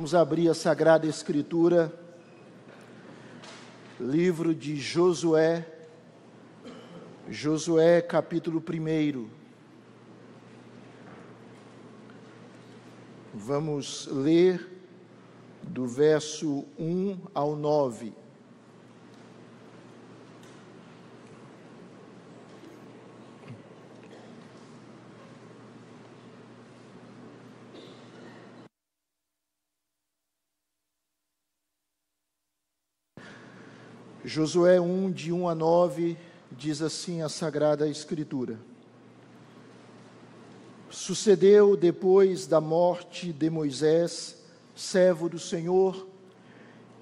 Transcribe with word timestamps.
Vamos 0.00 0.14
abrir 0.14 0.48
a 0.48 0.54
Sagrada 0.54 1.06
Escritura, 1.06 1.92
livro 4.00 4.54
de 4.54 4.80
Josué, 4.80 5.66
Josué 7.30 8.00
capítulo 8.00 8.64
1. 8.66 9.28
Vamos 13.34 14.06
ler 14.10 14.66
do 15.62 15.86
verso 15.86 16.64
1 16.78 17.18
ao 17.34 17.54
9. 17.54 18.19
Josué 34.24 34.78
1, 34.78 35.12
de 35.12 35.32
1 35.32 35.48
a 35.48 35.54
9, 35.54 36.16
diz 36.52 36.82
assim 36.82 37.22
a 37.22 37.28
Sagrada 37.28 37.88
Escritura: 37.88 38.58
Sucedeu 40.90 41.74
depois 41.74 42.46
da 42.46 42.60
morte 42.60 43.32
de 43.32 43.48
Moisés, 43.48 44.36
servo 44.76 45.26
do 45.26 45.38
Senhor, 45.38 46.06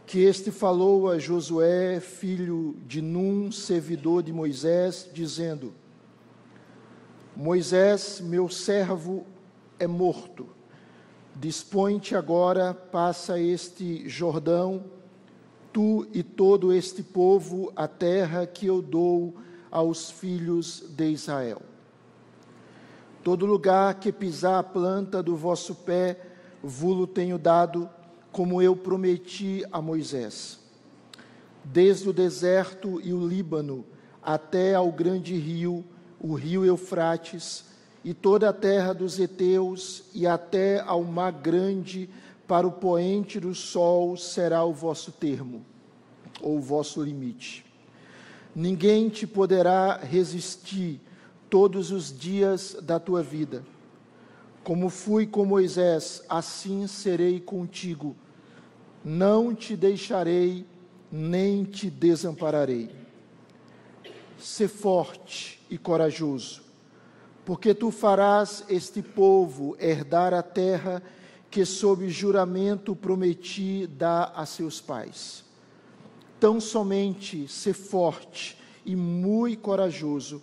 que 0.07 0.21
este 0.21 0.53
falou 0.53 1.11
a 1.11 1.19
Josué, 1.19 1.99
filho 1.99 2.77
de 2.87 3.03
Num, 3.03 3.51
servidor 3.51 4.23
de 4.23 4.33
Moisés, 4.33 5.11
dizendo: 5.13 5.75
Moisés, 7.35 8.21
meu 8.21 8.49
servo, 8.49 9.27
é 9.77 9.89
morto. 9.89 10.49
Dispõe-te 11.35 12.15
agora, 12.15 12.73
passa 12.73 13.41
este 13.41 14.09
Jordão 14.09 14.98
tu 15.79 16.09
e 16.13 16.25
todo 16.25 16.73
este 16.73 17.05
povo 17.05 17.73
a 17.77 17.87
terra 17.87 18.45
que 18.49 18.67
eu 18.67 18.83
dou 18.83 19.37
aos 19.71 20.11
filhos 20.11 20.83
de 20.91 21.09
Israel. 21.09 21.63
Todo 23.23 23.47
lugar 23.47 23.95
que 24.01 24.11
pisar 24.11 24.59
a 24.59 24.63
planta 24.65 25.23
do 25.23 25.37
vosso 25.37 25.77
pé, 25.77 26.19
vulo 26.61 27.07
tenho 27.07 27.39
dado, 27.39 27.89
como 28.33 28.61
eu 28.61 28.75
prometi 28.75 29.65
a 29.71 29.81
Moisés. 29.81 30.59
Desde 31.63 32.09
o 32.09 32.13
deserto 32.13 33.01
e 33.01 33.13
o 33.13 33.25
Líbano 33.25 33.85
até 34.21 34.75
ao 34.75 34.91
grande 34.91 35.37
rio, 35.37 35.85
o 36.21 36.35
rio 36.35 36.65
Eufrates, 36.65 37.67
e 38.05 38.13
toda 38.13 38.49
a 38.49 38.53
terra 38.53 38.93
dos 38.93 39.21
heteus, 39.21 40.03
e 40.13 40.27
até 40.27 40.81
ao 40.81 41.05
mar 41.05 41.31
grande, 41.31 42.11
para 42.49 42.67
o 42.67 42.73
poente 42.73 43.39
do 43.39 43.55
sol 43.55 44.17
será 44.17 44.65
o 44.65 44.73
vosso 44.73 45.13
termo, 45.13 45.63
ou 46.41 46.57
o 46.57 46.63
vosso 46.63 47.03
limite. 47.03 47.63
Ninguém 48.57 49.11
te 49.11 49.27
poderá 49.27 49.99
resistir 49.99 50.99
todos 51.51 51.91
os 51.91 52.19
dias 52.19 52.75
da 52.83 52.99
tua 52.99 53.23
vida. 53.23 53.63
Como 54.65 54.89
fui 54.89 55.27
com 55.27 55.45
Moisés, 55.45 56.25
assim 56.27 56.87
serei 56.87 57.39
contigo. 57.39 58.17
Não 59.05 59.55
te 59.55 59.77
deixarei, 59.77 60.67
nem 61.13 61.65
te 61.65 61.91
desampararei. 61.91 62.91
Sê 64.39 64.67
forte 64.67 65.61
e 65.69 65.77
corajoso, 65.77 66.63
porque 67.45 67.75
tu 67.75 67.91
farás 67.91 68.65
este 68.71 69.03
povo 69.03 69.77
herdar 69.79 70.33
a 70.33 70.43
terra 70.43 71.03
que 71.51 71.65
sob 71.65 72.09
juramento 72.09 72.95
prometi 72.95 73.87
dar 73.87 74.33
a 74.35 74.45
seus 74.45 74.81
pais. 74.81 75.45
Tão 76.39 76.61
somente 76.61 77.49
ser 77.49 77.73
forte 77.73 78.59
e 78.85 78.95
muito 78.95 79.61
corajoso, 79.61 80.43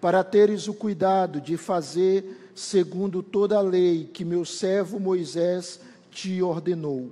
para 0.00 0.24
teres 0.24 0.66
o 0.66 0.74
cuidado 0.74 1.40
de 1.40 1.56
fazer 1.56 2.50
segundo 2.54 3.22
toda 3.22 3.56
a 3.56 3.60
lei 3.60 4.10
que 4.12 4.24
meu 4.24 4.44
servo 4.44 4.98
Moisés 4.98 5.80
te 6.10 6.42
ordenou. 6.42 7.10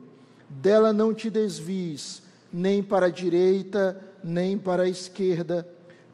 Dela 0.49 0.93
não 0.93 1.15
te 1.15 1.31
desvies, 1.31 2.23
nem 2.53 2.83
para 2.83 3.07
a 3.07 3.11
direita, 3.11 3.99
nem 4.23 4.59
para 4.59 4.83
a 4.83 4.89
esquerda, 4.89 5.67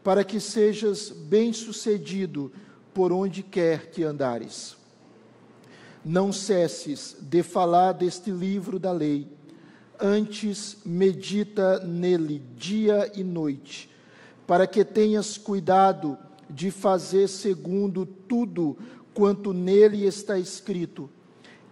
para 0.04 0.22
que 0.22 0.38
sejas 0.38 1.10
bem-sucedido 1.10 2.52
por 2.94 3.12
onde 3.12 3.42
quer 3.42 3.90
que 3.90 4.04
andares. 4.04 4.76
Não 6.08 6.32
cesses 6.32 7.16
de 7.20 7.42
falar 7.42 7.90
deste 7.90 8.30
livro 8.30 8.78
da 8.78 8.92
lei, 8.92 9.26
antes 9.98 10.76
medita 10.86 11.80
nele 11.80 12.40
dia 12.54 13.10
e 13.12 13.24
noite, 13.24 13.90
para 14.46 14.68
que 14.68 14.84
tenhas 14.84 15.36
cuidado 15.36 16.16
de 16.48 16.70
fazer 16.70 17.26
segundo 17.26 18.06
tudo 18.06 18.78
quanto 19.12 19.52
nele 19.52 20.06
está 20.06 20.38
escrito. 20.38 21.10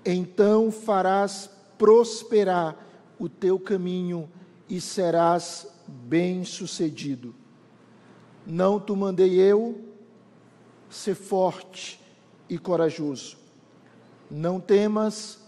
Então 0.05 0.72
farás 0.72 1.49
prosperar 1.78 2.77
o 3.21 3.28
teu 3.28 3.56
caminho 3.56 4.28
e 4.69 4.81
serás 4.81 5.65
bem-sucedido. 5.87 7.33
Não 8.45 8.81
te 8.81 8.91
mandei 8.95 9.34
eu 9.34 9.81
ser 10.91 11.15
forte 11.15 12.01
e 12.51 12.59
corajoso. 12.59 13.44
Não 14.37 14.59
temas, 14.59 15.39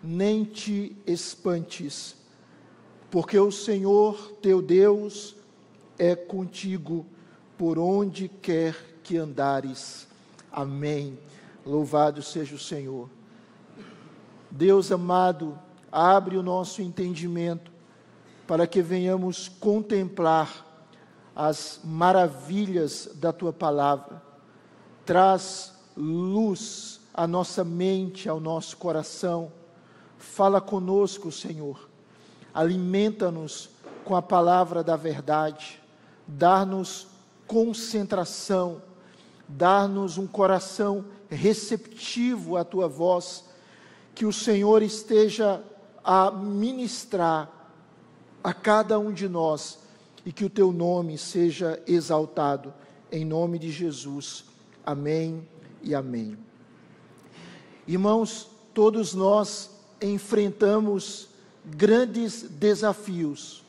nem 0.00 0.44
te 0.44 0.96
espantes, 1.04 2.14
porque 3.10 3.36
o 3.36 3.50
Senhor 3.50 4.30
teu 4.40 4.62
Deus 4.62 5.34
é 5.98 6.14
contigo 6.14 7.04
por 7.56 7.80
onde 7.80 8.28
quer 8.28 8.76
que 9.02 9.16
andares. 9.16 10.06
Amém. 10.52 11.18
Louvado 11.66 12.22
seja 12.22 12.54
o 12.54 12.60
Senhor. 12.60 13.10
Deus 14.48 14.92
amado, 14.92 15.58
abre 15.90 16.36
o 16.36 16.42
nosso 16.42 16.80
entendimento 16.80 17.72
para 18.46 18.68
que 18.68 18.80
venhamos 18.80 19.48
contemplar 19.48 20.64
as 21.34 21.80
maravilhas 21.82 23.10
da 23.16 23.32
tua 23.32 23.52
palavra. 23.52 24.22
Traz 25.04 25.74
luz 25.96 26.98
à 27.18 27.26
nossa 27.26 27.64
mente, 27.64 28.28
ao 28.28 28.38
nosso 28.38 28.76
coração. 28.76 29.50
Fala 30.18 30.60
conosco, 30.60 31.32
Senhor. 31.32 31.88
Alimenta-nos 32.54 33.70
com 34.04 34.14
a 34.14 34.22
palavra 34.22 34.84
da 34.84 34.94
verdade. 34.94 35.80
Dar-nos 36.28 37.08
concentração. 37.44 38.80
Dar-nos 39.48 40.16
um 40.16 40.28
coração 40.28 41.06
receptivo 41.28 42.56
à 42.56 42.62
tua 42.62 42.86
voz. 42.86 43.46
Que 44.14 44.24
o 44.24 44.32
Senhor 44.32 44.80
esteja 44.80 45.60
a 46.04 46.30
ministrar 46.30 47.50
a 48.44 48.54
cada 48.54 48.96
um 48.96 49.12
de 49.12 49.28
nós 49.28 49.80
e 50.24 50.30
que 50.30 50.44
o 50.44 50.50
teu 50.50 50.72
nome 50.72 51.18
seja 51.18 51.82
exaltado. 51.84 52.72
Em 53.10 53.24
nome 53.24 53.58
de 53.58 53.72
Jesus. 53.72 54.44
Amém 54.86 55.48
e 55.82 55.96
amém. 55.96 56.47
Irmãos, 57.88 58.50
todos 58.74 59.14
nós 59.14 59.70
enfrentamos 59.98 61.28
grandes 61.64 62.42
desafios. 62.42 63.64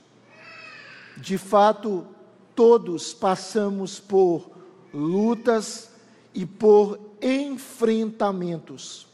De 1.16 1.38
fato, 1.38 2.06
todos 2.54 3.14
passamos 3.14 3.98
por 3.98 4.52
lutas 4.94 5.92
e 6.34 6.46
por 6.46 7.00
enfrentamentos. 7.22 9.08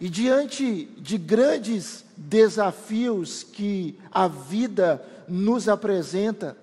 E 0.00 0.08
diante 0.08 0.84
de 0.96 1.18
grandes 1.18 2.04
desafios 2.16 3.42
que 3.42 3.98
a 4.12 4.28
vida 4.28 5.04
nos 5.26 5.68
apresenta, 5.68 6.56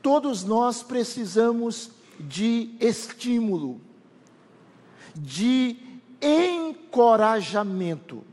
todos 0.00 0.42
nós 0.42 0.82
precisamos 0.82 1.90
de 2.18 2.74
estímulo, 2.80 3.78
de 5.14 5.91
encorajamento. 6.22 8.24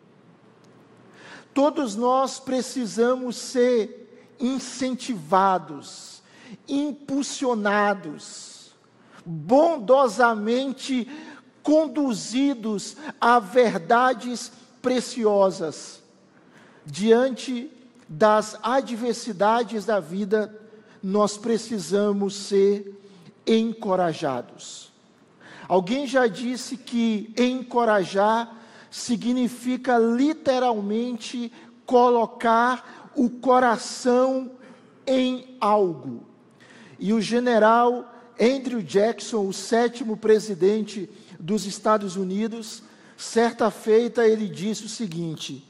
Todos 1.54 1.96
nós 1.96 2.40
precisamos 2.40 3.36
ser 3.36 4.00
incentivados, 4.40 6.22
impulsionados, 6.68 8.74
bondosamente 9.26 11.08
conduzidos 11.62 12.96
a 13.20 13.40
verdades 13.40 14.52
preciosas. 14.82 16.02
Diante 16.86 17.70
das 18.08 18.58
adversidades 18.64 19.84
da 19.86 20.00
vida, 20.00 20.58
nós 21.04 21.38
precisamos 21.38 22.36
ser 22.36 22.98
encorajados. 23.46 24.89
Alguém 25.70 26.08
já 26.08 26.26
disse 26.26 26.76
que 26.76 27.32
encorajar 27.38 28.58
significa 28.90 30.00
literalmente 30.00 31.54
colocar 31.86 33.12
o 33.16 33.30
coração 33.30 34.52
em 35.06 35.56
algo. 35.62 36.24
E 36.98 37.14
o 37.14 37.22
general 37.22 38.12
Andrew 38.42 38.82
Jackson, 38.82 39.48
o 39.48 39.54
sétimo 39.54 40.18
presidente 40.18 41.08
dos 41.40 41.68
Estados 41.68 42.16
Unidos, 42.16 42.82
certa 43.16 43.70
feita 43.70 44.28
ele 44.28 44.48
disse 44.48 44.86
o 44.86 44.90
seguinte: 44.90 45.64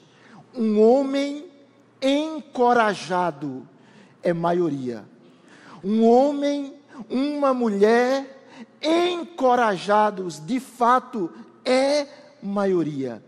um 0.56 0.82
homem 0.82 1.46
encorajado 2.02 3.68
é 4.24 4.32
maioria. 4.32 5.04
Um 5.84 6.06
homem, 6.06 6.74
uma 7.10 7.54
mulher 7.54 8.39
encorajados, 8.82 10.40
de 10.40 10.60
fato, 10.60 11.32
é 11.66 12.08
maioria. 12.42 13.24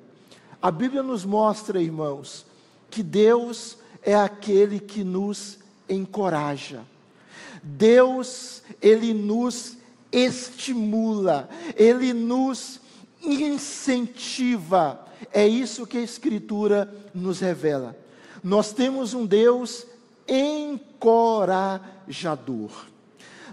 A 0.62 0.72
Bíblia 0.72 1.01
nos 1.01 1.25
mostra, 1.25 1.81
irmãos, 1.81 2.45
que 2.89 3.01
Deus 3.01 3.78
é 4.04 4.16
aquele 4.16 4.80
que 4.80 5.04
nos 5.04 5.57
encoraja. 5.89 6.81
Deus, 7.63 8.62
ele 8.81 9.13
nos 9.13 9.78
estimula, 10.12 11.50
ele 11.75 12.13
nos 12.13 12.80
incentiva. 13.22 15.06
É 15.31 15.48
isso 15.48 15.86
que 15.86 15.98
a 15.98 16.01
Escritura 16.01 16.92
nos 17.13 17.39
revela. 17.39 17.95
Nós 18.44 18.74
temos 18.74 19.13
um 19.13 19.25
Deus 19.25 19.86
encorajador. 20.27 22.72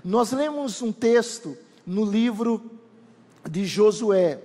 Nós 0.05 0.33
lemos 0.33 0.81
um 0.81 0.93
texto 0.93 1.57
no 1.89 2.05
livro 2.05 2.71
de 3.49 3.65
Josué. 3.65 4.41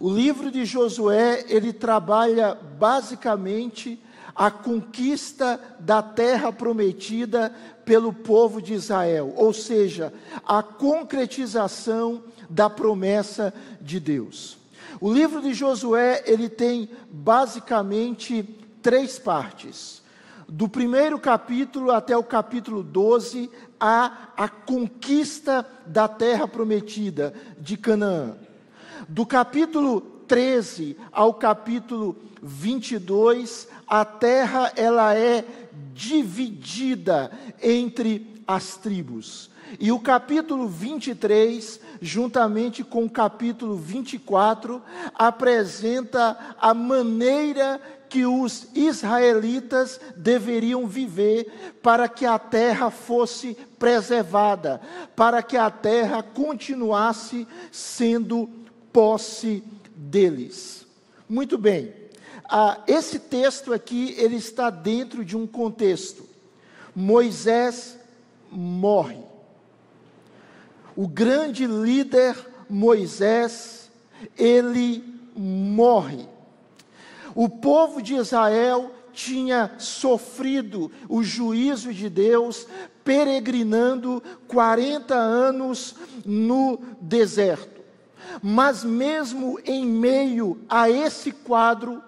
O 0.00 0.10
livro 0.10 0.50
de 0.50 0.64
Josué, 0.64 1.44
ele 1.48 1.70
trabalha 1.70 2.54
basicamente 2.54 4.02
a 4.34 4.50
conquista 4.50 5.60
da 5.78 6.02
terra 6.02 6.50
prometida 6.50 7.54
pelo 7.84 8.10
povo 8.10 8.62
de 8.62 8.72
Israel, 8.72 9.34
ou 9.36 9.52
seja, 9.52 10.14
a 10.46 10.62
concretização 10.62 12.24
da 12.48 12.70
promessa 12.70 13.52
de 13.78 14.00
Deus. 14.00 14.56
O 14.98 15.12
livro 15.12 15.42
de 15.42 15.52
Josué, 15.52 16.22
ele 16.26 16.48
tem 16.48 16.88
basicamente 17.10 18.42
três 18.80 19.18
partes. 19.18 20.00
Do 20.48 20.68
primeiro 20.68 21.18
capítulo 21.18 21.90
até 21.90 22.16
o 22.16 22.24
capítulo 22.24 22.82
12, 22.82 23.50
a 23.84 24.48
conquista 24.48 25.66
da 25.84 26.06
terra 26.06 26.46
prometida 26.46 27.34
de 27.58 27.76
Canaã. 27.76 28.36
Do 29.08 29.26
capítulo 29.26 30.00
13 30.00 30.96
ao 31.10 31.34
capítulo 31.34 32.16
22, 32.40 33.66
a 33.86 34.04
terra 34.04 34.72
ela 34.76 35.14
é 35.14 35.44
dividida 35.92 37.30
entre 37.60 38.42
as 38.46 38.76
tribos. 38.76 39.50
E 39.80 39.90
o 39.90 39.98
capítulo 39.98 40.68
23, 40.68 41.80
juntamente 42.00 42.84
com 42.84 43.04
o 43.04 43.10
capítulo 43.10 43.76
24, 43.76 44.82
apresenta 45.14 46.36
a 46.60 46.74
maneira 46.74 47.80
que 48.12 48.26
os 48.26 48.66
israelitas 48.74 49.98
deveriam 50.14 50.86
viver 50.86 51.78
para 51.82 52.06
que 52.06 52.26
a 52.26 52.38
terra 52.38 52.90
fosse 52.90 53.56
preservada, 53.78 54.82
para 55.16 55.42
que 55.42 55.56
a 55.56 55.70
terra 55.70 56.22
continuasse 56.22 57.48
sendo 57.70 58.50
posse 58.92 59.64
deles. 59.96 60.86
Muito 61.26 61.56
bem. 61.56 61.94
Ah, 62.44 62.82
esse 62.86 63.18
texto 63.18 63.72
aqui 63.72 64.14
ele 64.18 64.36
está 64.36 64.68
dentro 64.68 65.24
de 65.24 65.34
um 65.34 65.46
contexto. 65.46 66.28
Moisés 66.94 67.98
morre. 68.50 69.22
O 70.94 71.08
grande 71.08 71.66
líder 71.66 72.36
Moisés, 72.68 73.90
ele 74.36 75.02
morre. 75.34 76.31
O 77.34 77.48
povo 77.48 78.02
de 78.02 78.14
Israel 78.14 78.92
tinha 79.12 79.72
sofrido 79.78 80.90
o 81.08 81.22
juízo 81.22 81.92
de 81.92 82.08
Deus, 82.08 82.66
peregrinando 83.04 84.22
40 84.48 85.14
anos 85.14 85.94
no 86.24 86.80
deserto. 87.00 87.82
Mas, 88.42 88.82
mesmo 88.82 89.58
em 89.64 89.84
meio 89.84 90.60
a 90.68 90.88
esse 90.88 91.32
quadro, 91.32 92.02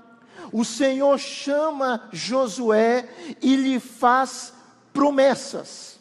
o 0.52 0.64
Senhor 0.64 1.18
chama 1.18 2.08
Josué 2.12 3.08
e 3.42 3.56
lhe 3.56 3.80
faz 3.80 4.54
promessas. 4.92 5.98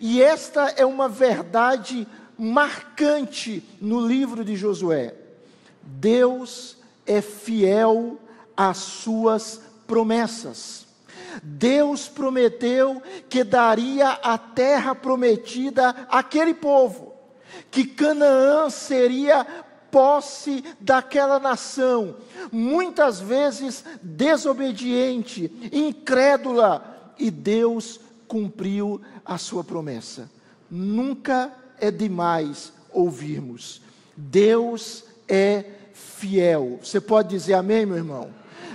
E 0.00 0.22
esta 0.22 0.68
é 0.76 0.84
uma 0.84 1.08
verdade 1.08 2.06
marcante 2.38 3.64
no 3.80 4.06
livro 4.06 4.44
de 4.44 4.54
Josué. 4.54 5.14
Deus 5.82 6.76
é 7.06 7.20
fiel 7.20 8.18
às 8.58 8.78
suas 8.78 9.60
promessas. 9.86 10.84
Deus 11.40 12.08
prometeu 12.08 13.00
que 13.28 13.44
daria 13.44 14.10
a 14.10 14.36
terra 14.36 14.96
prometida 14.96 15.90
àquele 16.10 16.52
povo, 16.52 17.14
que 17.70 17.84
Canaã 17.84 18.68
seria 18.68 19.46
posse 19.92 20.64
daquela 20.80 21.38
nação, 21.38 22.16
muitas 22.50 23.20
vezes 23.20 23.84
desobediente, 24.02 25.50
incrédula, 25.72 27.14
e 27.18 27.30
Deus 27.30 28.00
cumpriu 28.26 29.00
a 29.24 29.38
sua 29.38 29.62
promessa. 29.62 30.30
Nunca 30.70 31.52
é 31.80 31.90
demais 31.90 32.72
ouvirmos. 32.92 33.80
Deus 34.16 35.04
é 35.28 35.64
fiel. 35.92 36.80
Você 36.82 37.00
pode 37.00 37.28
dizer 37.28 37.54
amém, 37.54 37.86
meu 37.86 37.96
irmão? 37.96 38.30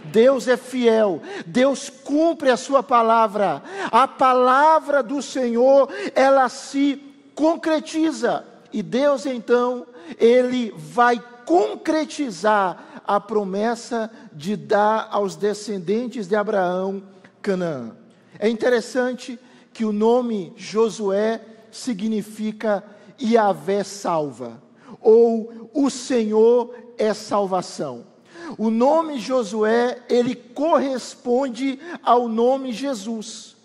Deus 0.06 0.48
é 0.48 0.58
fiel, 0.58 1.22
Deus 1.46 1.90
cumpre 1.90 2.50
a 2.50 2.58
sua 2.58 2.84
palavra, 2.84 3.64
a 3.92 4.08
palavra 4.08 5.02
do 5.02 5.22
Senhor, 5.22 5.90
ela 6.14 6.50
se 6.50 7.02
concretiza, 7.34 8.46
e 8.72 8.84
Deus 8.84 9.26
então 9.26 9.86
ele 10.20 10.74
vai 10.76 11.22
concretizar 11.46 13.02
a 13.06 13.20
promessa 13.20 14.10
de 14.32 14.56
dar 14.56 15.08
aos 15.12 15.36
descendentes 15.36 16.28
de 16.28 16.36
Abraão 16.36 17.04
Canaã. 17.42 17.96
É 18.40 18.50
interessante 18.50 19.40
que 19.74 19.86
o 19.86 19.92
nome 19.92 20.54
Josué 20.56 21.42
significa 21.72 22.84
Yahvé 23.22 23.84
salva, 23.84 24.62
ou 25.02 25.70
o 25.74 25.90
Senhor 25.90 26.74
é 26.98 27.14
salvação. 27.14 28.13
O 28.58 28.70
nome 28.70 29.20
Josué, 29.20 30.04
ele 30.10 30.36
corresponde 30.36 31.80
ao 32.04 32.28
nome 32.28 32.72
Jesus. 32.72 33.56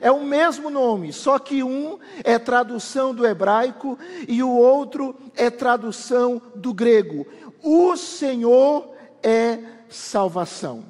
É 0.00 0.10
o 0.10 0.24
mesmo 0.24 0.70
nome, 0.70 1.12
só 1.12 1.38
que 1.38 1.62
um 1.62 1.98
é 2.24 2.38
tradução 2.38 3.14
do 3.14 3.26
hebraico 3.26 3.98
e 4.26 4.42
o 4.42 4.50
outro 4.50 5.14
é 5.36 5.50
tradução 5.50 6.40
do 6.54 6.72
grego. 6.72 7.26
O 7.62 7.96
Senhor 7.96 8.88
é 9.22 9.58
salvação. 9.90 10.84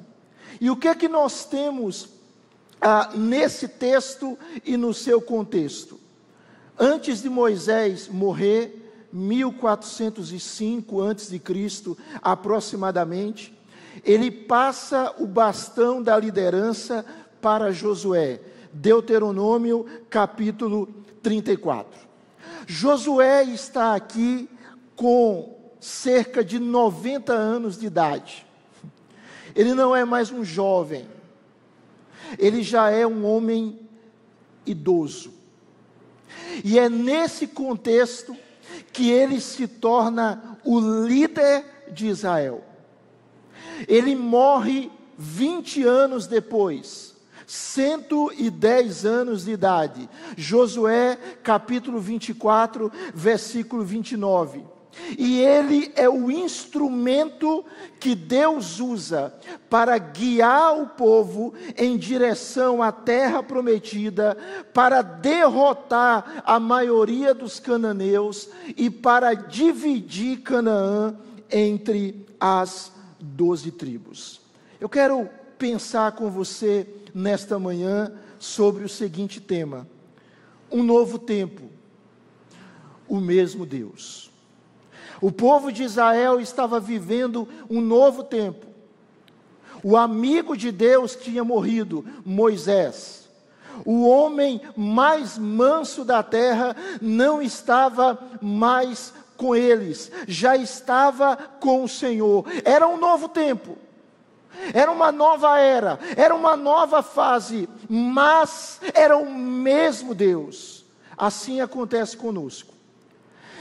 E 0.59 0.69
o 0.69 0.77
que 0.77 0.87
é 0.87 0.95
que 0.95 1.09
nós 1.09 1.43
temos 1.45 2.09
ah, 2.79 3.11
nesse 3.13 3.67
texto 3.67 4.37
e 4.63 4.77
no 4.77 4.93
seu 4.93 5.21
contexto? 5.21 5.99
Antes 6.79 7.21
de 7.21 7.29
Moisés 7.29 8.07
morrer, 8.07 8.82
1405 9.13 10.99
antes 10.99 11.29
de 11.29 11.37
Cristo, 11.37 11.95
aproximadamente, 12.19 13.55
ele 14.03 14.31
passa 14.31 15.13
o 15.19 15.27
bastão 15.27 16.01
da 16.01 16.17
liderança 16.17 17.05
para 17.39 17.71
Josué. 17.71 18.41
Deuteronômio 18.73 19.85
capítulo 20.09 20.87
34. 21.21 22.01
Josué 22.65 23.43
está 23.43 23.93
aqui 23.93 24.49
com 24.95 25.55
cerca 25.79 26.43
de 26.43 26.57
90 26.57 27.33
anos 27.33 27.77
de 27.77 27.85
idade. 27.85 28.47
Ele 29.55 29.75
não 29.75 29.95
é 29.95 30.03
mais 30.03 30.31
um 30.31 30.43
jovem, 30.43 31.07
ele 32.39 32.63
já 32.63 32.89
é 32.89 33.05
um 33.05 33.23
homem 33.25 33.79
idoso. 34.65 35.31
E 36.63 36.79
é 36.79 36.89
nesse 36.89 37.45
contexto 37.45 38.35
que 38.93 39.09
ele 39.09 39.41
se 39.41 39.67
torna 39.67 40.57
o 40.63 40.79
líder 40.79 41.65
de 41.91 42.07
Israel. 42.07 42.63
Ele 43.87 44.15
morre 44.15 44.91
20 45.17 45.83
anos 45.83 46.27
depois 46.27 47.13
110 47.45 49.05
anos 49.05 49.45
de 49.45 49.51
idade. 49.51 50.09
Josué, 50.37 51.17
capítulo 51.43 51.99
24, 51.99 52.91
versículo 53.13 53.83
29. 53.83 54.63
E 55.17 55.39
ele 55.39 55.91
é 55.95 56.07
o 56.09 56.29
instrumento 56.29 57.65
que 57.99 58.15
Deus 58.15 58.79
usa 58.79 59.33
para 59.69 59.97
guiar 59.97 60.79
o 60.79 60.87
povo 60.87 61.53
em 61.77 61.97
direção 61.97 62.81
à 62.81 62.91
terra 62.91 63.41
prometida, 63.41 64.37
para 64.73 65.01
derrotar 65.01 66.43
a 66.45 66.59
maioria 66.59 67.33
dos 67.33 67.59
cananeus 67.59 68.49
e 68.77 68.89
para 68.89 69.33
dividir 69.33 70.41
Canaã 70.41 71.15
entre 71.49 72.25
as 72.39 72.91
doze 73.19 73.71
tribos. 73.71 74.41
Eu 74.79 74.89
quero 74.89 75.29
pensar 75.57 76.11
com 76.11 76.29
você 76.29 76.87
nesta 77.13 77.57
manhã 77.57 78.11
sobre 78.37 78.83
o 78.83 78.89
seguinte 78.89 79.39
tema: 79.39 79.87
um 80.71 80.83
novo 80.83 81.17
tempo, 81.17 81.69
o 83.07 83.19
mesmo 83.19 83.65
Deus. 83.65 84.32
O 85.21 85.31
povo 85.31 85.71
de 85.71 85.83
Israel 85.83 86.39
estava 86.39 86.79
vivendo 86.79 87.47
um 87.69 87.81
novo 87.81 88.23
tempo. 88.23 88.67
O 89.83 89.97
amigo 89.97 90.55
de 90.55 90.71
Deus 90.71 91.15
tinha 91.15 91.43
morrido, 91.43 92.05
Moisés. 92.25 93.29
O 93.85 94.07
homem 94.07 94.61
mais 94.77 95.37
manso 95.37 96.05
da 96.05 96.21
terra 96.21 96.75
não 97.01 97.41
estava 97.41 98.19
mais 98.41 99.13
com 99.35 99.55
eles, 99.55 100.11
já 100.27 100.55
estava 100.55 101.35
com 101.35 101.83
o 101.83 101.89
Senhor. 101.89 102.45
Era 102.63 102.87
um 102.87 102.97
novo 102.97 103.27
tempo. 103.27 103.77
Era 104.73 104.91
uma 104.91 105.11
nova 105.11 105.59
era, 105.59 105.99
era 106.15 106.33
uma 106.33 106.55
nova 106.55 107.01
fase, 107.01 107.67
mas 107.89 108.79
era 108.93 109.17
o 109.17 109.29
mesmo 109.29 110.13
Deus. 110.13 110.85
Assim 111.17 111.59
acontece 111.59 112.15
conosco. 112.15 112.72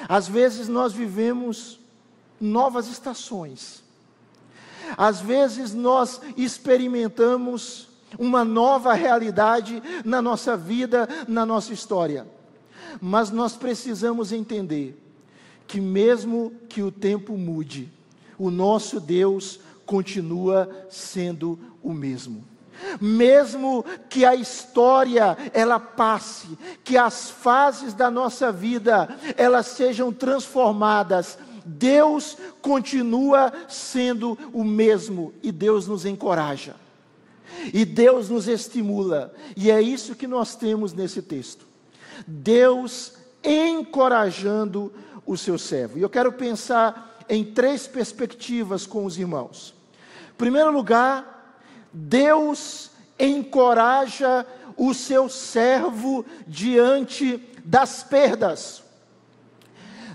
Às 0.08 0.28
vezes 0.28 0.68
nós 0.68 0.92
vivemos 0.92 1.80
novas 2.40 2.88
estações. 2.88 3.82
Às 4.96 5.20
vezes 5.20 5.72
nós 5.72 6.20
experimentamos 6.36 7.88
uma 8.18 8.44
nova 8.44 8.92
realidade 8.92 9.82
na 10.04 10.20
nossa 10.20 10.56
vida, 10.56 11.08
na 11.26 11.46
nossa 11.46 11.72
história. 11.72 12.26
Mas 13.00 13.30
nós 13.30 13.56
precisamos 13.56 14.32
entender 14.32 14.98
que, 15.66 15.80
mesmo 15.80 16.52
que 16.68 16.82
o 16.82 16.90
tempo 16.90 17.38
mude, 17.38 17.90
o 18.38 18.50
nosso 18.50 19.00
Deus 19.00 19.60
continua 19.86 20.86
sendo 20.90 21.58
o 21.82 21.92
mesmo 21.92 22.51
mesmo 23.00 23.84
que 24.08 24.24
a 24.24 24.34
história 24.34 25.36
ela 25.52 25.78
passe, 25.78 26.58
que 26.84 26.96
as 26.96 27.30
fases 27.30 27.94
da 27.94 28.10
nossa 28.10 28.50
vida 28.52 29.08
elas 29.36 29.66
sejam 29.66 30.12
transformadas, 30.12 31.38
Deus 31.64 32.36
continua 32.60 33.52
sendo 33.68 34.38
o 34.52 34.64
mesmo 34.64 35.32
e 35.42 35.52
Deus 35.52 35.86
nos 35.86 36.04
encoraja. 36.04 36.76
E 37.72 37.84
Deus 37.84 38.28
nos 38.28 38.48
estimula, 38.48 39.32
e 39.56 39.70
é 39.70 39.80
isso 39.80 40.14
que 40.14 40.26
nós 40.26 40.56
temos 40.56 40.92
nesse 40.92 41.20
texto. 41.20 41.66
Deus 42.26 43.12
encorajando 43.44 44.92
o 45.26 45.36
seu 45.36 45.58
servo. 45.58 45.98
E 45.98 46.02
eu 46.02 46.10
quero 46.10 46.32
pensar 46.32 47.18
em 47.28 47.44
três 47.44 47.86
perspectivas 47.86 48.86
com 48.86 49.04
os 49.04 49.18
irmãos. 49.18 49.74
Em 50.30 50.36
primeiro 50.36 50.72
lugar, 50.72 51.41
Deus 51.92 52.90
encoraja 53.18 54.46
o 54.76 54.94
seu 54.94 55.28
servo 55.28 56.24
diante 56.46 57.40
das 57.64 58.02
perdas. 58.02 58.82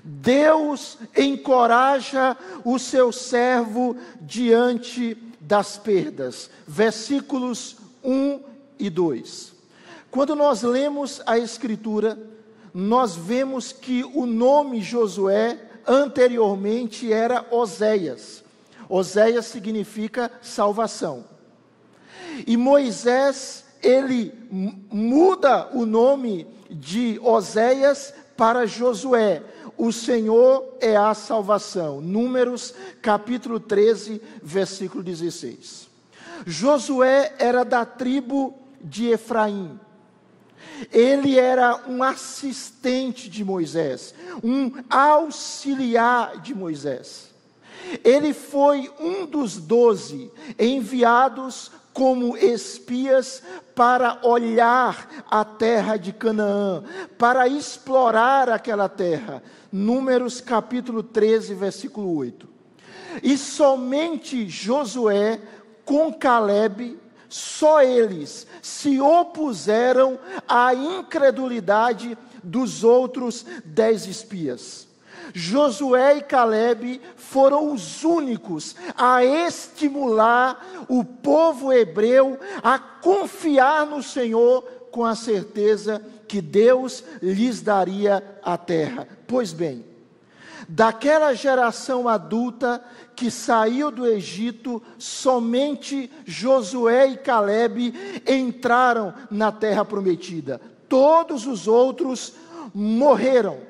Deus 0.03 0.97
encoraja 1.15 2.37
o 2.63 2.79
seu 2.79 3.11
servo 3.11 3.95
diante 4.21 5.17
das 5.39 5.77
perdas. 5.77 6.49
Versículos 6.65 7.77
1 8.03 8.39
e 8.79 8.89
2. 8.89 9.53
Quando 10.09 10.35
nós 10.35 10.63
lemos 10.63 11.21
a 11.25 11.37
Escritura, 11.37 12.17
nós 12.73 13.15
vemos 13.15 13.71
que 13.71 14.03
o 14.03 14.25
nome 14.25 14.81
Josué 14.81 15.59
anteriormente 15.85 17.11
era 17.11 17.45
Oséias. 17.51 18.43
Oséias 18.89 19.45
significa 19.45 20.31
salvação. 20.41 21.36
E 22.45 22.57
Moisés, 22.57 23.65
ele 23.81 24.33
muda 24.91 25.69
o 25.73 25.85
nome 25.85 26.47
de 26.69 27.19
Oséias 27.23 28.13
para 28.35 28.65
Josué. 28.65 29.43
O 29.77 29.91
Senhor 29.91 30.77
é 30.79 30.95
a 30.95 31.13
salvação. 31.13 32.01
Números 32.01 32.73
capítulo 33.01 33.59
13, 33.59 34.21
versículo 34.41 35.03
16. 35.03 35.87
Josué 36.45 37.33
era 37.39 37.63
da 37.63 37.85
tribo 37.85 38.57
de 38.81 39.07
Efraim. 39.09 39.79
Ele 40.91 41.39
era 41.39 41.83
um 41.87 42.03
assistente 42.03 43.29
de 43.29 43.43
Moisés, 43.43 44.13
um 44.43 44.71
auxiliar 44.89 46.39
de 46.39 46.53
Moisés. 46.53 47.33
Ele 48.03 48.33
foi 48.33 48.91
um 48.99 49.25
dos 49.25 49.57
doze 49.57 50.31
enviados 50.59 51.71
como 51.97 52.37
espias 52.37 53.41
para 53.73 54.19
olhar 54.21 55.25
a 55.27 55.43
terra 55.43 55.97
de 55.97 56.13
Canaã, 56.13 56.83
para 57.17 57.47
explorar 57.47 58.51
aquela 58.51 58.87
terra. 58.87 59.41
Números 59.71 60.39
capítulo 60.39 61.01
13, 61.01 61.55
versículo 61.55 62.15
8. 62.15 62.47
E 63.23 63.35
somente 63.35 64.47
Josué 64.47 65.41
com 65.83 66.13
Caleb, 66.13 66.99
só 67.27 67.81
eles 67.81 68.45
se 68.61 69.01
opuseram 69.01 70.19
à 70.47 70.75
incredulidade 70.75 72.15
dos 72.43 72.83
outros 72.83 73.43
dez 73.65 74.05
espias. 74.05 74.86
Josué 75.37 76.17
e 76.17 76.21
Caleb 76.21 76.99
foram 77.15 77.71
os 77.71 78.03
únicos 78.03 78.75
a 78.97 79.23
estimular 79.23 80.85
o 80.89 81.05
povo 81.05 81.71
hebreu 81.71 82.39
a 82.63 82.79
confiar 82.79 83.85
no 83.85 84.01
Senhor 84.01 84.63
com 84.91 85.05
a 85.05 85.13
certeza 85.13 86.03
que 86.27 86.41
Deus 86.41 87.03
lhes 87.21 87.61
daria 87.61 88.39
a 88.41 88.57
terra. 88.57 89.07
Pois 89.27 89.53
bem, 89.53 89.85
daquela 90.67 91.35
geração 91.35 92.09
adulta 92.09 92.83
que 93.15 93.29
saiu 93.29 93.91
do 93.91 94.07
Egito, 94.07 94.81
somente 94.97 96.11
Josué 96.25 97.09
e 97.09 97.17
Caleb 97.17 97.93
entraram 98.27 99.13
na 99.29 99.51
terra 99.51 99.85
prometida. 99.85 100.59
Todos 100.89 101.45
os 101.45 101.67
outros 101.67 102.33
morreram 102.73 103.66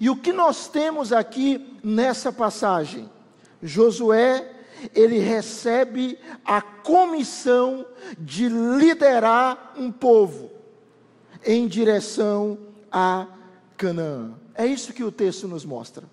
e 0.00 0.10
o 0.10 0.16
que 0.16 0.32
nós 0.32 0.68
temos 0.68 1.12
aqui 1.12 1.78
nessa 1.82 2.32
passagem? 2.32 3.10
Josué, 3.62 4.50
ele 4.94 5.18
recebe 5.18 6.18
a 6.44 6.60
comissão 6.60 7.86
de 8.18 8.48
liderar 8.48 9.74
um 9.76 9.90
povo 9.92 10.50
em 11.44 11.66
direção 11.66 12.58
a 12.90 13.26
Canaã. 13.76 14.32
É 14.54 14.66
isso 14.66 14.92
que 14.92 15.04
o 15.04 15.12
texto 15.12 15.46
nos 15.48 15.64
mostra. 15.64 16.04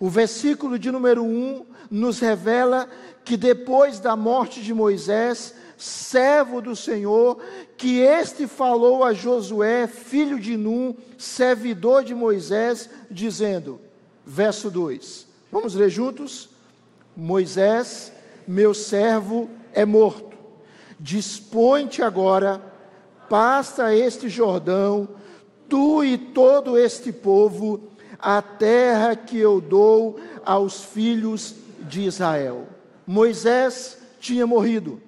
O 0.00 0.08
versículo 0.08 0.78
de 0.78 0.90
número 0.90 1.22
1 1.22 1.66
nos 1.90 2.18
revela 2.18 2.88
que 3.24 3.36
depois 3.36 4.00
da 4.00 4.16
morte 4.16 4.62
de 4.62 4.74
Moisés, 4.74 5.54
servo 5.76 6.60
do 6.60 6.74
Senhor, 6.76 7.38
que 7.76 8.00
este 8.00 8.46
falou 8.46 9.04
a 9.04 9.12
Josué, 9.12 9.86
filho 9.86 10.38
de 10.38 10.56
Num, 10.56 10.94
servidor 11.18 12.04
de 12.04 12.14
Moisés, 12.14 12.90
dizendo: 13.10 13.80
verso 14.24 14.70
2. 14.70 15.26
Vamos 15.50 15.74
ler 15.74 15.90
juntos? 15.90 16.50
Moisés, 17.16 18.12
meu 18.46 18.74
servo, 18.74 19.48
é 19.72 19.84
morto. 19.84 20.36
Dispõe-te 20.98 22.02
agora, 22.02 22.60
passa 23.28 23.94
este 23.94 24.28
Jordão, 24.28 25.08
tu 25.68 26.04
e 26.04 26.16
todo 26.16 26.78
este 26.78 27.12
povo, 27.12 27.80
a 28.18 28.40
terra 28.40 29.16
que 29.16 29.38
eu 29.38 29.60
dou 29.60 30.18
aos 30.44 30.84
filhos 30.84 31.54
de 31.80 32.02
Israel. 32.02 32.66
Moisés 33.06 33.98
tinha 34.20 34.46
morrido. 34.46 35.00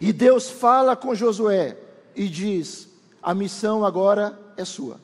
E 0.00 0.12
Deus 0.12 0.50
fala 0.50 0.96
com 0.96 1.14
Josué 1.14 1.76
e 2.14 2.28
diz: 2.28 2.88
a 3.22 3.34
missão 3.34 3.84
agora 3.84 4.38
é 4.56 4.64
sua. 4.64 5.00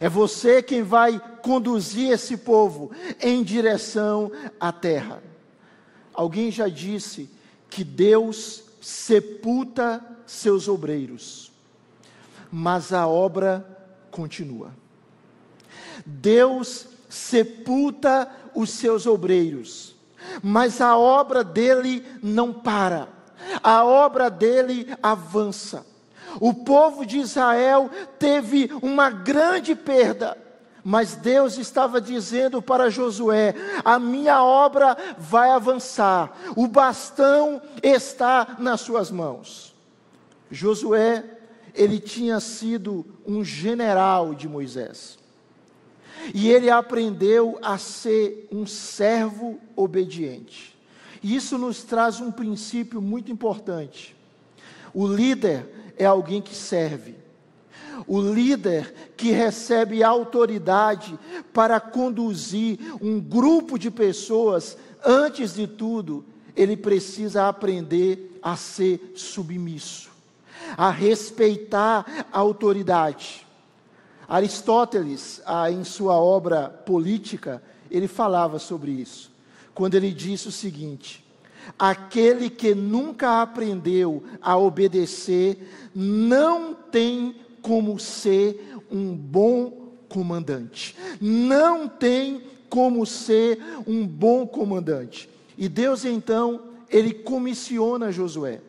É 0.00 0.08
você 0.08 0.62
quem 0.62 0.82
vai 0.82 1.20
conduzir 1.42 2.10
esse 2.10 2.36
povo 2.36 2.90
em 3.20 3.42
direção 3.42 4.30
à 4.58 4.72
terra. 4.72 5.22
Alguém 6.14 6.50
já 6.50 6.68
disse 6.68 7.28
que 7.68 7.84
Deus 7.84 8.64
sepulta 8.80 10.04
seus 10.26 10.68
obreiros, 10.68 11.52
mas 12.50 12.92
a 12.92 13.06
obra 13.06 13.66
continua. 14.10 14.81
Deus 16.04 16.86
sepulta 17.08 18.30
os 18.54 18.70
seus 18.70 19.06
obreiros, 19.06 19.94
mas 20.42 20.80
a 20.80 20.96
obra 20.96 21.44
dele 21.44 22.04
não 22.22 22.52
para, 22.52 23.08
a 23.62 23.84
obra 23.84 24.30
dele 24.30 24.88
avança. 25.02 25.84
O 26.40 26.54
povo 26.54 27.04
de 27.04 27.18
Israel 27.18 27.90
teve 28.18 28.70
uma 28.80 29.10
grande 29.10 29.74
perda, 29.74 30.36
mas 30.84 31.14
Deus 31.14 31.58
estava 31.58 32.00
dizendo 32.00 32.62
para 32.62 32.90
Josué: 32.90 33.54
a 33.84 33.98
minha 33.98 34.42
obra 34.42 34.96
vai 35.18 35.50
avançar, 35.50 36.32
o 36.56 36.66
bastão 36.66 37.60
está 37.82 38.56
nas 38.58 38.80
suas 38.80 39.10
mãos. 39.10 39.74
Josué, 40.50 41.24
ele 41.74 41.98
tinha 41.98 42.40
sido 42.40 43.06
um 43.26 43.44
general 43.44 44.34
de 44.34 44.48
Moisés, 44.48 45.18
e 46.34 46.48
ele 46.48 46.70
aprendeu 46.70 47.58
a 47.62 47.78
ser 47.78 48.48
um 48.50 48.66
servo 48.66 49.58
obediente. 49.74 50.76
E 51.22 51.36
isso 51.36 51.56
nos 51.56 51.82
traz 51.82 52.20
um 52.20 52.30
princípio 52.30 53.00
muito 53.00 53.30
importante. 53.30 54.14
O 54.92 55.06
líder 55.06 55.92
é 55.96 56.04
alguém 56.04 56.42
que 56.42 56.54
serve. 56.54 57.14
O 58.06 58.20
líder 58.20 59.12
que 59.16 59.30
recebe 59.30 60.02
autoridade 60.02 61.18
para 61.52 61.78
conduzir 61.78 62.78
um 63.00 63.20
grupo 63.20 63.78
de 63.78 63.90
pessoas, 63.90 64.76
antes 65.04 65.54
de 65.54 65.66
tudo, 65.66 66.24
ele 66.56 66.76
precisa 66.76 67.48
aprender 67.48 68.38
a 68.42 68.56
ser 68.56 69.12
submisso, 69.14 70.10
a 70.76 70.90
respeitar 70.90 72.26
a 72.32 72.38
autoridade. 72.38 73.46
Aristóteles, 74.32 75.42
em 75.70 75.84
sua 75.84 76.14
obra 76.16 76.66
Política, 76.66 77.62
ele 77.90 78.08
falava 78.08 78.58
sobre 78.58 78.90
isso, 78.90 79.30
quando 79.74 79.94
ele 79.94 80.10
disse 80.10 80.48
o 80.48 80.50
seguinte: 80.50 81.22
aquele 81.78 82.48
que 82.48 82.74
nunca 82.74 83.42
aprendeu 83.42 84.24
a 84.40 84.56
obedecer 84.56 85.90
não 85.94 86.72
tem 86.72 87.36
como 87.60 87.98
ser 87.98 88.74
um 88.90 89.14
bom 89.14 89.92
comandante. 90.08 90.96
Não 91.20 91.86
tem 91.86 92.42
como 92.70 93.04
ser 93.04 93.62
um 93.86 94.06
bom 94.06 94.46
comandante. 94.46 95.28
E 95.58 95.68
Deus 95.68 96.06
então, 96.06 96.68
ele 96.88 97.12
comissiona 97.12 98.10
Josué. 98.10 98.62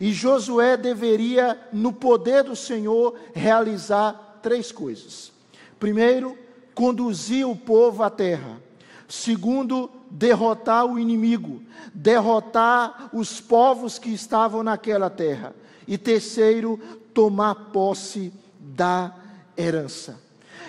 E 0.00 0.10
Josué 0.10 0.74
deveria, 0.74 1.60
no 1.70 1.92
poder 1.92 2.44
do 2.44 2.56
Senhor, 2.56 3.14
realizar 3.34 4.25
três 4.46 4.70
coisas. 4.70 5.32
Primeiro, 5.76 6.38
conduzir 6.72 7.44
o 7.48 7.56
povo 7.56 8.04
à 8.04 8.08
terra. 8.08 8.62
Segundo, 9.08 9.90
derrotar 10.08 10.86
o 10.86 11.00
inimigo, 11.00 11.60
derrotar 11.92 13.10
os 13.12 13.40
povos 13.40 13.98
que 13.98 14.08
estavam 14.10 14.62
naquela 14.62 15.10
terra. 15.10 15.52
E 15.84 15.98
terceiro, 15.98 16.78
tomar 17.12 17.56
posse 17.72 18.32
da 18.60 19.12
herança. 19.58 20.16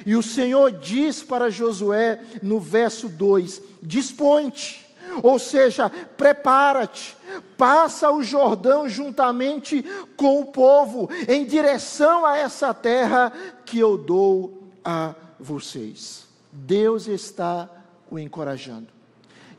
E 0.07 0.15
o 0.15 0.23
Senhor 0.23 0.71
diz 0.71 1.21
para 1.21 1.51
Josué 1.51 2.19
no 2.41 2.59
verso 2.59 3.07
2: 3.07 3.61
Dispõe-te, 3.83 4.86
ou 5.23 5.39
seja, 5.39 5.89
prepara-te, 5.89 7.17
passa 7.57 8.11
o 8.11 8.23
Jordão 8.23 8.87
juntamente 8.87 9.83
com 10.15 10.41
o 10.41 10.45
povo 10.45 11.09
em 11.27 11.45
direção 11.45 12.25
a 12.25 12.37
essa 12.37 12.73
terra 12.73 13.31
que 13.65 13.79
eu 13.79 13.97
dou 13.97 14.63
a 14.83 15.15
vocês. 15.39 16.27
Deus 16.51 17.07
está 17.07 17.69
o 18.09 18.17
encorajando. 18.17 18.87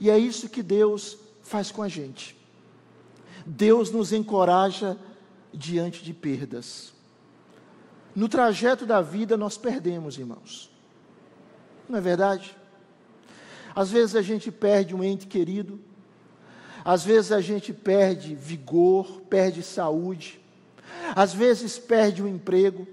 E 0.01 0.11
é 0.11 0.19
isso 0.19 0.49
que 0.49 0.63
Deus 0.63 1.19
faz 1.43 1.71
com 1.71 1.83
a 1.83 1.89
gente. 1.89 2.37
Deus 3.45 3.91
nos 3.91 4.13
encoraja 4.13 4.97
diante 5.53 6.03
de 6.03 6.13
perdas. 6.13 6.93
No 8.15 8.29
trajeto 8.29 8.85
da 8.85 9.01
vida 9.01 9.37
nós 9.37 9.57
perdemos, 9.57 10.19
irmãos. 10.19 10.71
Não 11.89 11.99
é 11.99 12.01
verdade? 12.01 12.55
Às 13.79 13.91
vezes 13.91 14.17
a 14.17 14.23
gente 14.23 14.51
perde 14.51 14.93
um 14.93 15.05
ente 15.05 15.29
querido, 15.29 15.79
às 16.85 17.05
vezes 17.05 17.31
a 17.31 17.41
gente 17.41 17.73
perde 17.73 18.35
vigor, 18.35 19.21
perde 19.31 19.63
saúde, 19.63 20.41
às 21.15 21.33
vezes 21.33 21.79
perde 21.79 22.21
um 22.21 22.27
emprego, 22.27 22.89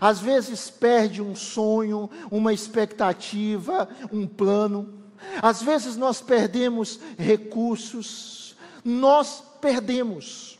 às 0.00 0.18
vezes 0.18 0.70
perde 0.70 1.22
um 1.22 1.36
sonho, 1.36 2.10
uma 2.32 2.52
expectativa, 2.52 3.88
um 4.12 4.26
plano, 4.26 4.92
às 5.40 5.62
vezes 5.62 5.96
nós 5.96 6.20
perdemos 6.20 6.98
recursos, 7.16 8.56
nós 8.84 9.40
perdemos. 9.60 10.57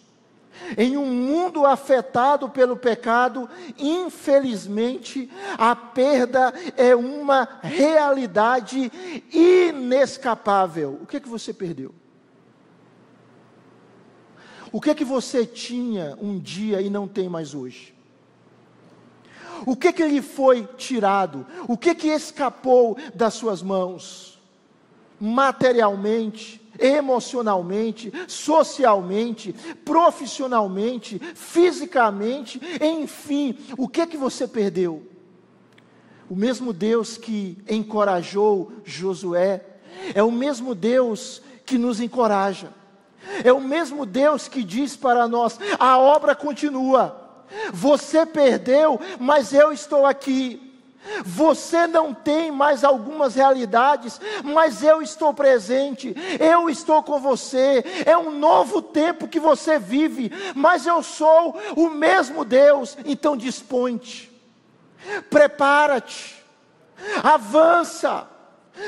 Em 0.76 0.96
um 0.96 1.06
mundo 1.06 1.64
afetado 1.64 2.48
pelo 2.48 2.76
pecado, 2.76 3.48
infelizmente, 3.78 5.30
a 5.56 5.74
perda 5.74 6.52
é 6.76 6.94
uma 6.94 7.48
realidade 7.62 8.92
inescapável. 9.32 10.98
O 11.02 11.06
que 11.06 11.16
é 11.16 11.20
que 11.20 11.28
você 11.28 11.52
perdeu? 11.52 11.94
O 14.70 14.80
que 14.80 14.90
é 14.90 14.94
que 14.94 15.04
você 15.04 15.46
tinha 15.46 16.16
um 16.20 16.38
dia 16.38 16.80
e 16.80 16.90
não 16.90 17.08
tem 17.08 17.28
mais 17.28 17.54
hoje? 17.54 17.94
O 19.66 19.74
que 19.74 19.88
é 19.88 19.92
que 19.92 20.04
lhe 20.06 20.22
foi 20.22 20.66
tirado? 20.76 21.46
O 21.66 21.76
que 21.76 21.90
é 21.90 21.94
que 21.94 22.08
escapou 22.08 22.96
das 23.14 23.34
suas 23.34 23.62
mãos? 23.62 24.38
Materialmente, 25.18 26.60
emocionalmente, 26.78 28.12
socialmente, 28.26 29.54
profissionalmente, 29.84 31.18
fisicamente, 31.34 32.60
enfim, 32.80 33.58
o 33.76 33.88
que 33.88 34.00
é 34.00 34.06
que 34.06 34.16
você 34.16 34.46
perdeu? 34.46 35.02
O 36.30 36.36
mesmo 36.36 36.72
Deus 36.72 37.16
que 37.16 37.58
encorajou 37.68 38.72
Josué, 38.84 39.64
é 40.14 40.22
o 40.22 40.30
mesmo 40.30 40.74
Deus 40.74 41.42
que 41.64 41.78
nos 41.78 42.00
encoraja, 42.00 42.70
é 43.44 43.52
o 43.52 43.60
mesmo 43.60 44.06
Deus 44.06 44.46
que 44.48 44.62
diz 44.62 44.96
para 44.96 45.26
nós: 45.26 45.58
a 45.78 45.98
obra 45.98 46.34
continua, 46.34 47.44
você 47.72 48.24
perdeu, 48.24 49.00
mas 49.18 49.52
eu 49.52 49.72
estou 49.72 50.06
aqui. 50.06 50.67
Você 51.24 51.86
não 51.86 52.12
tem 52.12 52.50
mais 52.50 52.84
algumas 52.84 53.34
realidades, 53.34 54.20
mas 54.42 54.82
eu 54.82 55.00
estou 55.00 55.32
presente, 55.32 56.14
eu 56.38 56.68
estou 56.68 57.02
com 57.02 57.20
você. 57.20 57.84
É 58.04 58.16
um 58.16 58.30
novo 58.30 58.82
tempo 58.82 59.28
que 59.28 59.40
você 59.40 59.78
vive, 59.78 60.30
mas 60.54 60.86
eu 60.86 61.02
sou 61.02 61.56
o 61.76 61.88
mesmo 61.88 62.44
Deus. 62.44 62.96
Então 63.04 63.36
dispõe-te, 63.36 64.30
prepara-te, 65.30 66.36
avança 67.22 68.28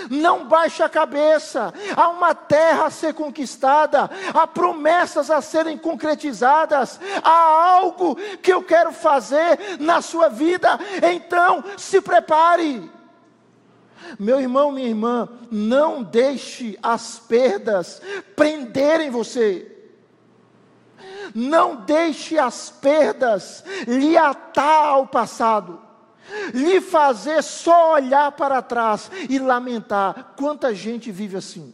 não 0.08 0.46
baixe 0.46 0.82
a 0.82 0.88
cabeça, 0.88 1.72
há 1.96 2.08
uma 2.08 2.34
terra 2.34 2.86
a 2.86 2.90
ser 2.90 3.14
conquistada, 3.14 4.10
há 4.32 4.46
promessas 4.46 5.30
a 5.30 5.40
serem 5.40 5.76
concretizadas, 5.76 7.00
há 7.22 7.74
algo 7.76 8.16
que 8.42 8.52
eu 8.52 8.62
quero 8.62 8.92
fazer 8.92 9.78
na 9.78 10.00
sua 10.00 10.28
vida, 10.28 10.78
então 11.12 11.64
se 11.76 12.00
prepare. 12.00 12.90
Meu 14.18 14.40
irmão, 14.40 14.72
minha 14.72 14.88
irmã, 14.88 15.28
não 15.50 16.02
deixe 16.02 16.78
as 16.82 17.18
perdas 17.18 18.02
prenderem 18.34 19.10
você. 19.10 19.66
Não 21.32 21.76
deixe 21.76 22.36
as 22.38 22.70
perdas 22.70 23.62
lhe 23.86 24.16
atar 24.16 24.88
ao 24.88 25.06
passado 25.06 25.89
lhe 26.52 26.80
fazer 26.80 27.42
só 27.42 27.94
olhar 27.94 28.32
para 28.32 28.62
trás 28.62 29.10
e 29.28 29.38
lamentar. 29.38 30.34
Quanta 30.36 30.74
gente 30.74 31.10
vive 31.10 31.36
assim? 31.36 31.72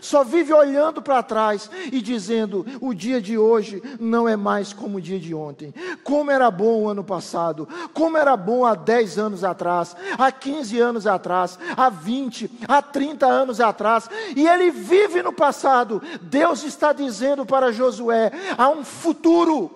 Só 0.00 0.22
vive 0.22 0.52
olhando 0.52 1.02
para 1.02 1.22
trás 1.22 1.68
e 1.90 2.00
dizendo: 2.00 2.64
o 2.80 2.94
dia 2.94 3.20
de 3.20 3.36
hoje 3.36 3.82
não 3.98 4.28
é 4.28 4.36
mais 4.36 4.72
como 4.72 4.98
o 4.98 5.00
dia 5.00 5.18
de 5.18 5.34
ontem. 5.34 5.74
Como 6.04 6.30
era 6.30 6.50
bom 6.50 6.82
o 6.82 6.88
ano 6.88 7.02
passado, 7.02 7.68
como 7.92 8.16
era 8.16 8.36
bom 8.36 8.64
há 8.64 8.74
10 8.74 9.18
anos 9.18 9.42
atrás, 9.42 9.96
há 10.16 10.30
15 10.30 10.78
anos 10.78 11.06
atrás, 11.06 11.58
há 11.76 11.90
20, 11.90 12.50
há 12.68 12.80
30 12.80 13.26
anos 13.26 13.60
atrás, 13.60 14.08
e 14.36 14.46
ele 14.46 14.70
vive 14.70 15.22
no 15.22 15.32
passado. 15.32 16.00
Deus 16.22 16.62
está 16.62 16.92
dizendo 16.92 17.44
para 17.44 17.72
Josué: 17.72 18.30
há 18.56 18.68
um 18.68 18.84
futuro, 18.84 19.70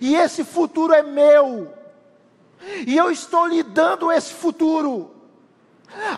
e 0.00 0.14
esse 0.14 0.44
futuro 0.44 0.92
é 0.94 1.02
meu. 1.02 1.77
E 2.86 2.96
eu 2.96 3.10
estou 3.10 3.46
lhe 3.46 3.62
dando 3.62 4.10
esse 4.12 4.32
futuro. 4.32 5.14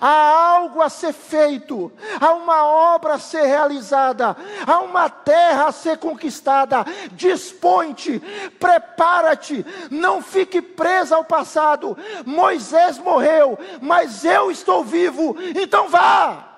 há 0.01 0.57
algo 0.57 0.83
a 0.83 0.89
ser 0.89 1.13
feito, 1.13 1.93
há 2.21 2.33
uma 2.33 2.65
obra 2.65 3.15
a 3.15 3.19
ser 3.19 3.43
realizada, 3.43 4.37
há 4.67 4.79
uma 4.81 5.09
terra 5.09 5.67
a 5.67 5.73
ser 5.73 5.99
conquistada. 5.99 6.85
Dispõe-te, 7.13 8.21
prepara-te, 8.59 9.65
não 9.91 10.23
fique 10.23 10.61
presa 10.61 11.17
ao 11.17 11.25
passado. 11.25 11.97
Moisés 12.27 12.99
morreu, 12.99 13.59
mas 13.81 14.25
eu 14.25 14.51
estou 14.51 14.85
vivo, 14.85 15.37
então 15.57 15.89
vá. 15.89 16.49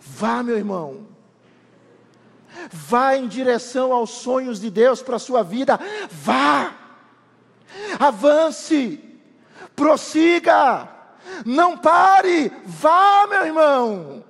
Vá, 0.00 0.42
meu 0.42 0.56
irmão. 0.56 1.06
Vá 2.70 3.16
em 3.16 3.26
direção 3.26 3.92
aos 3.92 4.10
sonhos 4.10 4.60
de 4.60 4.70
Deus 4.70 5.02
para 5.02 5.16
a 5.16 5.20
sua 5.20 5.42
vida. 5.42 5.78
Vá. 6.10 6.81
Avance. 7.98 9.00
Prossiga 9.74 10.92
não 11.44 11.76
pare, 11.76 12.50
vá, 12.64 13.26
meu 13.28 13.46
irmão. 13.46 14.24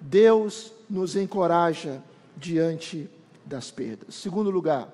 Deus 0.00 0.72
nos 0.88 1.16
encoraja 1.16 2.02
diante 2.36 3.08
das 3.44 3.70
perdas. 3.70 4.14
Segundo 4.14 4.50
lugar, 4.50 4.88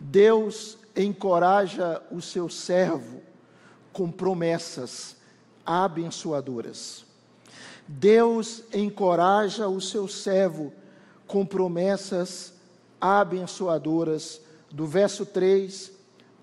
Deus 0.00 0.78
encoraja 0.96 2.02
o 2.10 2.20
seu 2.20 2.48
servo 2.48 3.20
com 3.92 4.10
promessas 4.10 5.16
abençoadoras. 5.64 7.04
Deus 7.86 8.62
encoraja 8.72 9.68
o 9.68 9.80
seu 9.80 10.06
servo 10.06 10.72
com 11.26 11.44
promessas 11.44 12.54
abençoadoras, 13.00 14.40
do 14.70 14.86
verso 14.86 15.24
3 15.24 15.97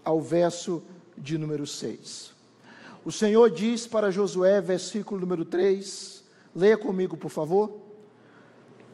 ao 0.06 0.22
verso 0.22 0.82
de 1.18 1.38
número 1.38 1.66
6. 1.66 2.32
O 3.04 3.12
Senhor 3.12 3.50
diz 3.50 3.86
para 3.86 4.12
Josué, 4.12 4.62
versículo 4.62 5.20
número 5.20 5.44
3, 5.44 6.24
leia 6.56 6.78
comigo, 6.78 7.18
por 7.18 7.30
favor. 7.30 7.82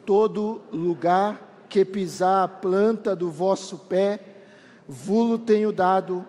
Todo 0.04 0.62
lugar 0.72 1.66
que 1.68 1.84
pisar 1.84 2.44
a 2.44 2.48
planta 2.48 3.14
do 3.14 3.30
vosso 3.30 3.78
pé, 3.78 4.20
vulo 4.88 5.38
tenho 5.38 5.72
dado, 5.72 6.26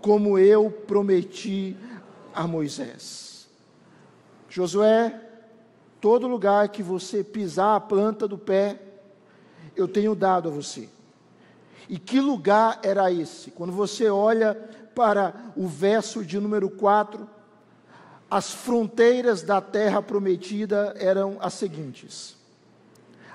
como 0.00 0.38
eu 0.38 0.70
prometi 0.70 1.76
a 2.34 2.46
Moisés. 2.46 3.48
Josué, 4.48 5.20
todo 6.00 6.28
lugar 6.28 6.68
que 6.68 6.82
você 6.82 7.24
pisar 7.24 7.76
a 7.76 7.80
planta 7.80 8.28
do 8.28 8.38
pé, 8.38 8.80
eu 9.74 9.88
tenho 9.88 10.14
dado 10.14 10.48
a 10.48 10.52
você. 10.52 10.88
E 11.88 11.98
que 11.98 12.20
lugar 12.20 12.80
era 12.82 13.12
esse? 13.12 13.50
Quando 13.50 13.72
você 13.72 14.08
olha 14.08 14.54
para 14.94 15.52
o 15.56 15.66
verso 15.66 16.24
de 16.24 16.38
número 16.40 16.68
4, 16.70 17.28
as 18.30 18.52
fronteiras 18.52 19.42
da 19.42 19.60
terra 19.60 20.02
prometida 20.02 20.94
eram 20.98 21.36
as 21.40 21.54
seguintes: 21.54 22.36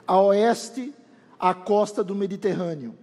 a 0.06 0.20
oeste, 0.20 0.94
a 1.40 1.54
costa 1.54 2.04
do 2.04 2.14
Mediterrâneo, 2.14 2.96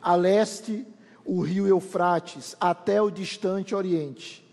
a 0.00 0.14
leste, 0.14 0.86
o 1.24 1.40
rio 1.40 1.66
Eufrates, 1.66 2.56
até 2.60 3.02
o 3.02 3.10
distante 3.10 3.74
Oriente, 3.74 4.46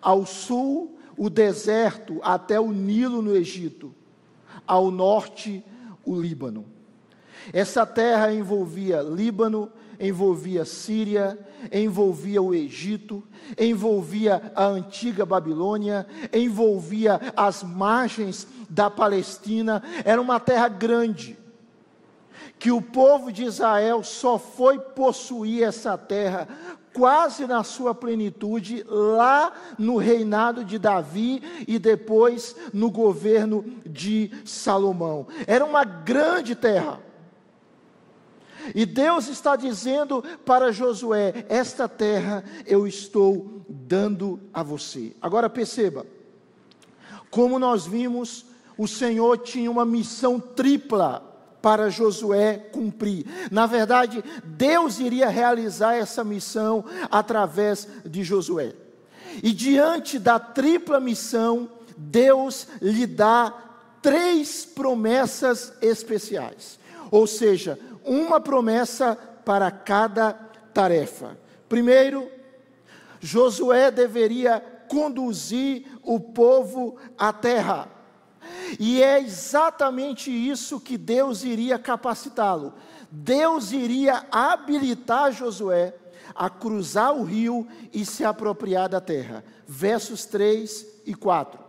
ao 0.00 0.24
sul, 0.24 0.98
o 1.16 1.28
deserto, 1.28 2.20
até 2.22 2.58
o 2.58 2.72
Nilo 2.72 3.20
no 3.20 3.34
Egito, 3.34 3.94
ao 4.66 4.90
norte, 4.90 5.64
o 6.04 6.18
Líbano. 6.18 6.71
Essa 7.52 7.86
terra 7.86 8.32
envolvia 8.32 9.00
Líbano, 9.00 9.70
envolvia 9.98 10.64
Síria, 10.64 11.38
envolvia 11.72 12.42
o 12.42 12.54
Egito, 12.54 13.22
envolvia 13.58 14.52
a 14.54 14.66
antiga 14.66 15.24
Babilônia, 15.24 16.06
envolvia 16.32 17.20
as 17.36 17.62
margens 17.62 18.46
da 18.68 18.90
Palestina, 18.90 19.82
era 20.04 20.20
uma 20.20 20.40
terra 20.40 20.68
grande. 20.68 21.38
Que 22.58 22.70
o 22.70 22.82
povo 22.82 23.32
de 23.32 23.44
Israel 23.44 24.02
só 24.02 24.38
foi 24.38 24.78
possuir 24.78 25.64
essa 25.64 25.96
terra 25.98 26.48
quase 26.92 27.46
na 27.46 27.64
sua 27.64 27.94
plenitude, 27.94 28.84
lá 28.88 29.52
no 29.78 29.96
reinado 29.96 30.64
de 30.64 30.78
Davi 30.78 31.42
e 31.66 31.78
depois 31.78 32.54
no 32.72 32.90
governo 32.90 33.64
de 33.84 34.30
Salomão. 34.44 35.26
Era 35.46 35.64
uma 35.64 35.84
grande 35.84 36.54
terra. 36.54 37.00
E 38.74 38.86
Deus 38.86 39.28
está 39.28 39.56
dizendo 39.56 40.22
para 40.44 40.72
Josué: 40.72 41.44
Esta 41.48 41.88
terra 41.88 42.44
eu 42.66 42.86
estou 42.86 43.64
dando 43.68 44.40
a 44.52 44.62
você. 44.62 45.14
Agora 45.20 45.50
perceba, 45.50 46.06
como 47.30 47.58
nós 47.58 47.86
vimos, 47.86 48.44
o 48.76 48.86
Senhor 48.86 49.38
tinha 49.38 49.70
uma 49.70 49.84
missão 49.84 50.38
tripla 50.38 51.28
para 51.62 51.88
Josué 51.88 52.58
cumprir. 52.58 53.24
Na 53.50 53.66
verdade, 53.66 54.22
Deus 54.44 54.98
iria 54.98 55.28
realizar 55.28 55.94
essa 55.94 56.24
missão 56.24 56.84
através 57.10 57.88
de 58.04 58.24
Josué. 58.24 58.74
E 59.42 59.52
diante 59.52 60.18
da 60.18 60.38
tripla 60.38 61.00
missão, 61.00 61.70
Deus 61.96 62.66
lhe 62.80 63.06
dá 63.06 63.54
três 64.02 64.64
promessas 64.64 65.72
especiais. 65.80 66.78
Ou 67.10 67.26
seja, 67.26 67.78
uma 68.04 68.40
promessa 68.40 69.16
para 69.44 69.70
cada 69.70 70.32
tarefa. 70.72 71.38
Primeiro, 71.68 72.30
Josué 73.20 73.90
deveria 73.90 74.60
conduzir 74.88 75.86
o 76.02 76.18
povo 76.18 76.96
à 77.16 77.32
terra. 77.32 77.88
E 78.78 79.02
é 79.02 79.20
exatamente 79.20 80.30
isso 80.30 80.80
que 80.80 80.98
Deus 80.98 81.44
iria 81.44 81.78
capacitá-lo. 81.78 82.74
Deus 83.10 83.72
iria 83.72 84.26
habilitar 84.30 85.32
Josué 85.32 85.94
a 86.34 86.50
cruzar 86.50 87.14
o 87.14 87.24
rio 87.24 87.66
e 87.92 88.04
se 88.04 88.24
apropriar 88.24 88.88
da 88.88 89.00
terra. 89.00 89.44
Versos 89.66 90.24
3 90.26 91.02
e 91.06 91.14
4. 91.14 91.60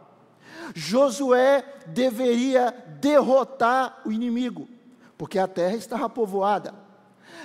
Josué 0.74 1.64
deveria 1.88 2.72
derrotar 3.00 4.02
o 4.06 4.12
inimigo 4.12 4.68
porque 5.24 5.40
a 5.40 5.48
terra 5.48 5.78
estava 5.78 6.10
povoada. 6.10 6.74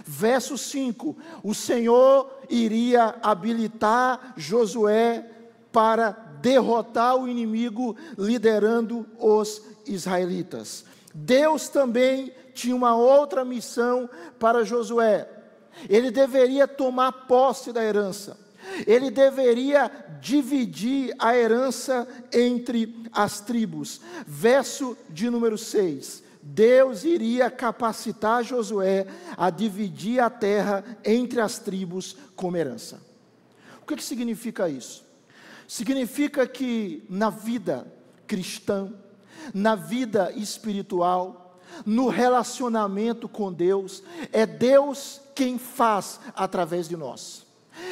Verso 0.04 0.58
5: 0.58 1.16
o 1.44 1.54
Senhor 1.54 2.28
iria 2.50 3.14
habilitar 3.22 4.34
Josué 4.36 5.24
para 5.70 6.10
derrotar 6.42 7.14
o 7.14 7.28
inimigo, 7.28 7.94
liderando 8.18 9.06
os 9.16 9.62
israelitas. 9.86 10.86
Deus 11.14 11.68
também 11.68 12.32
tinha 12.52 12.74
uma 12.74 12.96
outra 12.96 13.44
missão 13.44 14.10
para 14.40 14.64
Josué. 14.64 15.28
Ele 15.88 16.10
deveria 16.10 16.66
tomar 16.66 17.12
posse 17.28 17.72
da 17.72 17.84
herança. 17.84 18.36
Ele 18.88 19.08
deveria 19.08 19.88
dividir 20.20 21.14
a 21.16 21.36
herança 21.36 22.08
entre 22.32 23.04
as 23.12 23.38
tribos. 23.38 24.00
Verso 24.26 24.98
de 25.08 25.30
número 25.30 25.56
6. 25.56 26.26
Deus 26.50 27.04
iria 27.04 27.50
capacitar 27.50 28.42
Josué 28.42 29.06
a 29.36 29.50
dividir 29.50 30.18
a 30.18 30.30
terra 30.30 30.82
entre 31.04 31.42
as 31.42 31.58
tribos 31.58 32.16
como 32.34 32.56
herança. 32.56 33.02
O 33.82 33.86
que, 33.86 33.96
que 33.96 34.02
significa 34.02 34.66
isso? 34.66 35.04
Significa 35.66 36.46
que 36.46 37.04
na 37.06 37.28
vida 37.28 37.86
cristã, 38.26 38.90
na 39.52 39.74
vida 39.74 40.32
espiritual, 40.32 41.60
no 41.84 42.08
relacionamento 42.08 43.28
com 43.28 43.52
Deus, 43.52 44.02
é 44.32 44.46
Deus 44.46 45.20
quem 45.34 45.58
faz 45.58 46.18
através 46.34 46.88
de 46.88 46.96
nós. 46.96 47.46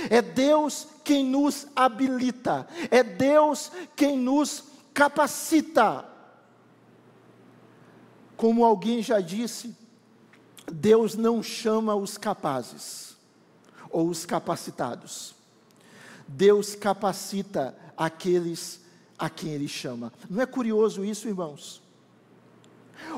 É 0.09 0.23
Deus 0.23 0.89
quem 1.05 1.27
nos 1.27 1.67
habilita, 1.77 2.67
é 2.91 3.03
Deus 3.03 3.71
quem 3.95 4.17
nos 4.17 4.65
capacita 4.95 6.16
como 8.37 8.65
alguém 8.65 9.03
já 9.03 9.21
disse, 9.21 9.75
Deus 10.71 11.15
não 11.15 11.43
chama 11.43 11.95
os 11.95 12.19
capazes 12.19 13.17
ou 13.91 14.09
os 14.09 14.27
capacitados. 14.27 15.35
Deus 16.29 16.75
capacita 16.75 17.77
aqueles 17.97 18.81
a 19.19 19.31
quem 19.31 19.53
Ele 19.53 19.69
chama. 19.69 20.13
Não 20.29 20.43
é 20.43 20.47
curioso 20.47 21.05
isso, 21.05 21.29
irmãos? 21.29 21.83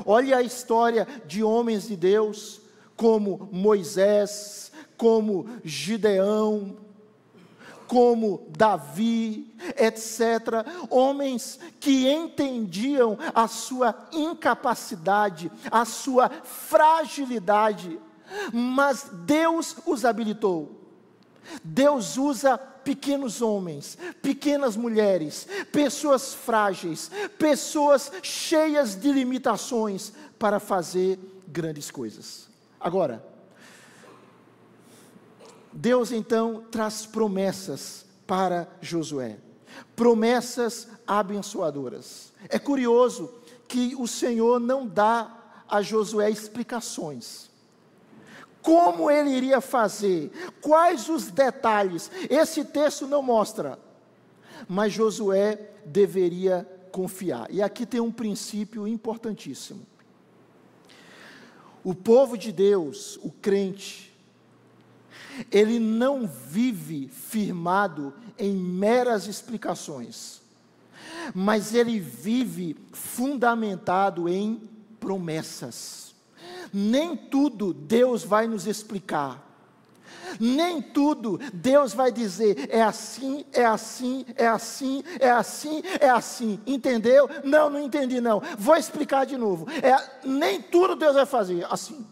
Olhe 0.05 0.33
a 0.33 0.41
história 0.41 1.07
de 1.25 1.43
homens 1.43 1.87
de 1.87 1.95
Deus, 1.95 2.61
como 2.95 3.49
Moisés, 3.51 4.71
como 4.97 5.49
Gideão, 5.63 6.77
como 7.89 8.45
Davi, 8.55 9.51
etc. 9.75 10.63
Homens 10.91 11.59
que 11.79 12.07
entendiam 12.07 13.17
a 13.33 13.47
sua 13.47 14.07
incapacidade, 14.11 15.51
a 15.71 15.83
sua 15.85 16.29
fragilidade, 16.29 17.99
mas 18.53 19.07
Deus 19.25 19.75
os 19.87 20.05
habilitou. 20.05 20.79
Deus 21.63 22.15
usa 22.15 22.59
pequenos 22.59 23.41
homens, 23.41 23.97
pequenas 24.21 24.77
mulheres, 24.77 25.47
pessoas 25.71 26.31
frágeis, 26.35 27.09
pessoas 27.39 28.11
cheias 28.21 28.95
de 28.95 29.11
limitações 29.11 30.13
para 30.37 30.59
fazer 30.59 31.17
grandes 31.47 31.89
coisas. 31.89 32.47
Agora, 32.79 33.28
Deus 35.71 36.11
então 36.11 36.65
traz 36.71 37.05
promessas 37.05 38.05
para 38.25 38.67
Josué, 38.81 39.37
promessas 39.95 40.87
abençoadoras. 41.05 42.33
É 42.47 42.57
curioso 42.57 43.31
que 43.67 43.95
o 43.97 44.07
Senhor 44.07 44.59
não 44.59 44.87
dá 44.87 45.35
a 45.67 45.81
Josué 45.81 46.29
explicações. 46.29 47.49
Como 48.61 49.09
ele 49.09 49.29
iria 49.29 49.61
fazer? 49.61 50.31
Quais 50.61 51.07
os 51.07 51.27
detalhes? 51.27 52.11
Esse 52.29 52.65
texto 52.65 53.07
não 53.07 53.21
mostra. 53.21 53.79
Mas 54.67 54.91
Josué 54.91 55.69
deveria 55.85 56.67
confiar. 56.91 57.47
E 57.49 57.61
aqui 57.61 57.85
tem 57.85 58.01
um 58.01 58.11
princípio 58.11 58.87
importantíssimo. 58.87 59.85
O 61.83 61.95
povo 61.95 62.37
de 62.37 62.51
Deus, 62.51 63.17
o 63.23 63.31
crente, 63.31 64.08
ele 65.51 65.79
não 65.79 66.27
vive 66.27 67.07
firmado 67.07 68.13
em 68.37 68.53
meras 68.55 69.27
explicações, 69.27 70.41
mas 71.33 71.73
ele 71.73 71.99
vive 71.99 72.75
fundamentado 72.91 74.27
em 74.27 74.61
promessas. 74.99 76.13
Nem 76.73 77.15
tudo 77.15 77.73
Deus 77.73 78.23
vai 78.23 78.47
nos 78.47 78.67
explicar. 78.67 79.47
Nem 80.39 80.81
tudo 80.81 81.39
Deus 81.53 81.93
vai 81.93 82.11
dizer 82.11 82.69
é 82.69 82.81
assim, 82.81 83.45
é 83.51 83.65
assim, 83.65 84.25
é 84.35 84.47
assim, 84.47 85.03
é 85.19 85.29
assim, 85.29 85.81
é 85.99 86.09
assim. 86.09 86.59
Entendeu? 86.67 87.29
Não, 87.43 87.69
não 87.69 87.79
entendi 87.79 88.21
não. 88.21 88.41
Vou 88.57 88.75
explicar 88.75 89.25
de 89.25 89.37
novo. 89.37 89.65
É, 89.81 90.27
nem 90.27 90.61
tudo 90.61 90.95
Deus 90.95 91.15
vai 91.15 91.25
fazer 91.25 91.65
assim. 91.69 92.05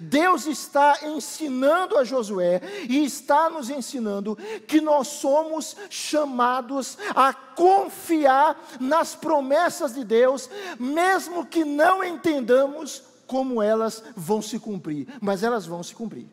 Deus 0.00 0.46
está 0.46 0.98
ensinando 1.02 1.96
a 1.96 2.04
Josué 2.04 2.60
e 2.88 3.04
está 3.04 3.48
nos 3.50 3.70
ensinando 3.70 4.36
que 4.66 4.80
nós 4.80 5.08
somos 5.08 5.76
chamados 5.88 6.98
a 7.14 7.32
confiar 7.32 8.60
nas 8.80 9.14
promessas 9.14 9.94
de 9.94 10.04
Deus, 10.04 10.48
mesmo 10.78 11.46
que 11.46 11.64
não 11.64 12.02
entendamos 12.02 13.02
como 13.26 13.62
elas 13.62 14.02
vão 14.16 14.42
se 14.42 14.58
cumprir, 14.58 15.08
mas 15.20 15.42
elas 15.42 15.66
vão 15.66 15.82
se 15.82 15.94
cumprir. 15.94 16.26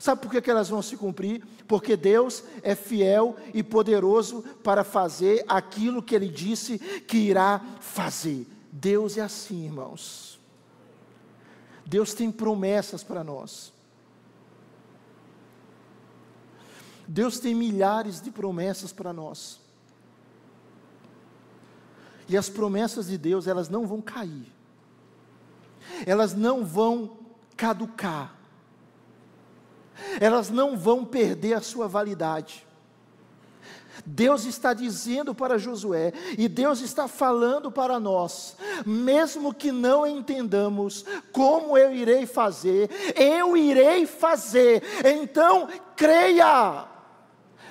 Sabe 0.00 0.22
por 0.22 0.30
que, 0.30 0.50
elas 0.50 0.70
vão 0.70 0.80
se 0.80 0.96
cumprir? 0.96 1.44
Porque 1.68 1.94
Deus 1.94 2.42
é 2.62 2.74
fiel 2.74 3.36
e 3.52 3.62
poderoso 3.62 4.42
para 4.64 4.82
fazer 4.82 5.44
aquilo 5.46 6.02
que 6.02 6.14
Ele 6.14 6.28
disse 6.28 6.78
que 6.78 7.18
irá 7.18 7.60
fazer. 7.80 8.46
Deus 8.72 9.18
é 9.18 9.20
assim, 9.20 9.66
irmãos. 9.66 10.39
Deus 11.90 12.14
tem 12.14 12.30
promessas 12.30 13.02
para 13.02 13.24
nós. 13.24 13.72
Deus 17.04 17.40
tem 17.40 17.52
milhares 17.52 18.20
de 18.20 18.30
promessas 18.30 18.92
para 18.92 19.12
nós. 19.12 19.58
E 22.28 22.36
as 22.36 22.48
promessas 22.48 23.08
de 23.08 23.18
Deus, 23.18 23.48
elas 23.48 23.68
não 23.68 23.88
vão 23.88 24.00
cair. 24.00 24.46
Elas 26.06 26.32
não 26.32 26.64
vão 26.64 27.18
caducar. 27.56 28.36
Elas 30.20 30.48
não 30.48 30.78
vão 30.78 31.04
perder 31.04 31.54
a 31.54 31.60
sua 31.60 31.88
validade. 31.88 32.64
Deus 34.04 34.44
está 34.44 34.72
dizendo 34.72 35.34
para 35.34 35.58
Josué, 35.58 36.12
e 36.38 36.48
Deus 36.48 36.80
está 36.80 37.08
falando 37.08 37.70
para 37.70 38.00
nós, 38.00 38.56
mesmo 38.84 39.52
que 39.52 39.72
não 39.72 40.06
entendamos 40.06 41.04
como 41.32 41.76
eu 41.76 41.94
irei 41.94 42.26
fazer, 42.26 42.90
eu 43.16 43.56
irei 43.56 44.06
fazer, 44.06 44.82
então 45.04 45.68
creia. 45.96 46.86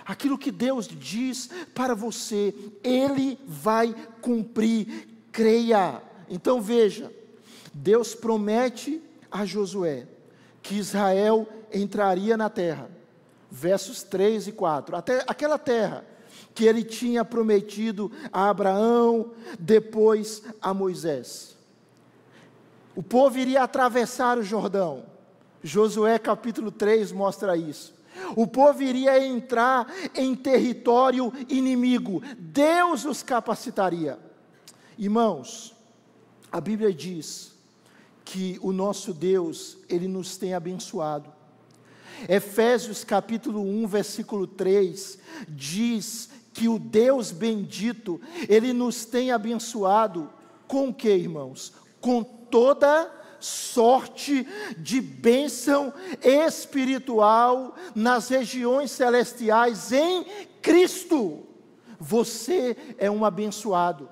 Aquilo 0.05 0.39
que 0.39 0.51
Deus 0.51 0.87
diz 0.87 1.49
para 1.73 1.93
você, 1.93 2.53
Ele 2.83 3.39
vai 3.45 3.93
cumprir, 4.21 5.07
creia. 5.31 6.01
Então 6.27 6.59
veja, 6.59 7.13
Deus 7.73 8.15
promete 8.15 9.01
a 9.31 9.45
Josué 9.45 10.07
que 10.61 10.75
Israel 10.75 11.47
entraria 11.73 12.35
na 12.35 12.49
terra, 12.49 12.89
versos 13.49 14.03
3 14.03 14.47
e 14.47 14.51
4, 14.51 14.95
até 14.95 15.23
aquela 15.27 15.57
terra 15.57 16.05
que 16.53 16.65
ele 16.65 16.83
tinha 16.83 17.23
prometido 17.23 18.11
a 18.31 18.49
Abraão, 18.49 19.31
depois 19.57 20.43
a 20.61 20.73
Moisés. 20.73 21.55
O 22.95 23.01
povo 23.01 23.37
iria 23.37 23.63
atravessar 23.63 24.37
o 24.37 24.43
Jordão. 24.43 25.05
Josué 25.63 26.19
capítulo 26.19 26.71
3 26.71 27.11
mostra 27.11 27.55
isso. 27.55 27.93
O 28.35 28.45
povo 28.45 28.83
iria 28.83 29.23
entrar 29.25 29.87
em 30.13 30.35
território 30.35 31.31
inimigo. 31.47 32.21
Deus 32.37 33.05
os 33.05 33.23
capacitaria. 33.23 34.19
Irmãos, 34.97 35.73
a 36.51 36.59
Bíblia 36.59 36.93
diz 36.93 37.53
que 38.25 38.59
o 38.61 38.71
nosso 38.71 39.13
Deus, 39.13 39.77
ele 39.87 40.07
nos 40.07 40.37
tem 40.37 40.53
abençoado. 40.53 41.38
Efésios 42.27 43.03
capítulo 43.03 43.61
1, 43.61 43.87
versículo 43.87 44.47
3 44.47 45.19
diz 45.47 46.29
que 46.53 46.67
o 46.67 46.77
Deus 46.77 47.31
bendito, 47.31 48.19
Ele 48.47 48.73
nos 48.73 49.05
tem 49.05 49.31
abençoado 49.31 50.29
com 50.67 50.93
que, 50.93 51.09
irmãos? 51.09 51.73
Com 52.01 52.23
toda 52.23 53.09
sorte 53.39 54.45
de 54.77 54.99
bênção 54.99 55.93
espiritual 56.21 57.75
nas 57.95 58.29
regiões 58.29 58.91
celestiais 58.91 59.91
em 59.91 60.25
Cristo. 60.61 61.45
Você 61.99 62.75
é 62.97 63.09
um 63.09 63.25
abençoado. 63.25 64.09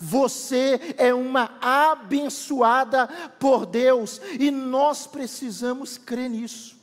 Você 0.00 0.80
é 0.96 1.12
uma 1.12 1.58
abençoada 1.60 3.06
por 3.38 3.66
Deus 3.66 4.20
e 4.38 4.50
nós 4.50 5.06
precisamos 5.06 5.98
crer 5.98 6.30
nisso. 6.30 6.75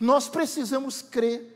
Nós 0.00 0.28
precisamos 0.28 1.02
crer. 1.02 1.54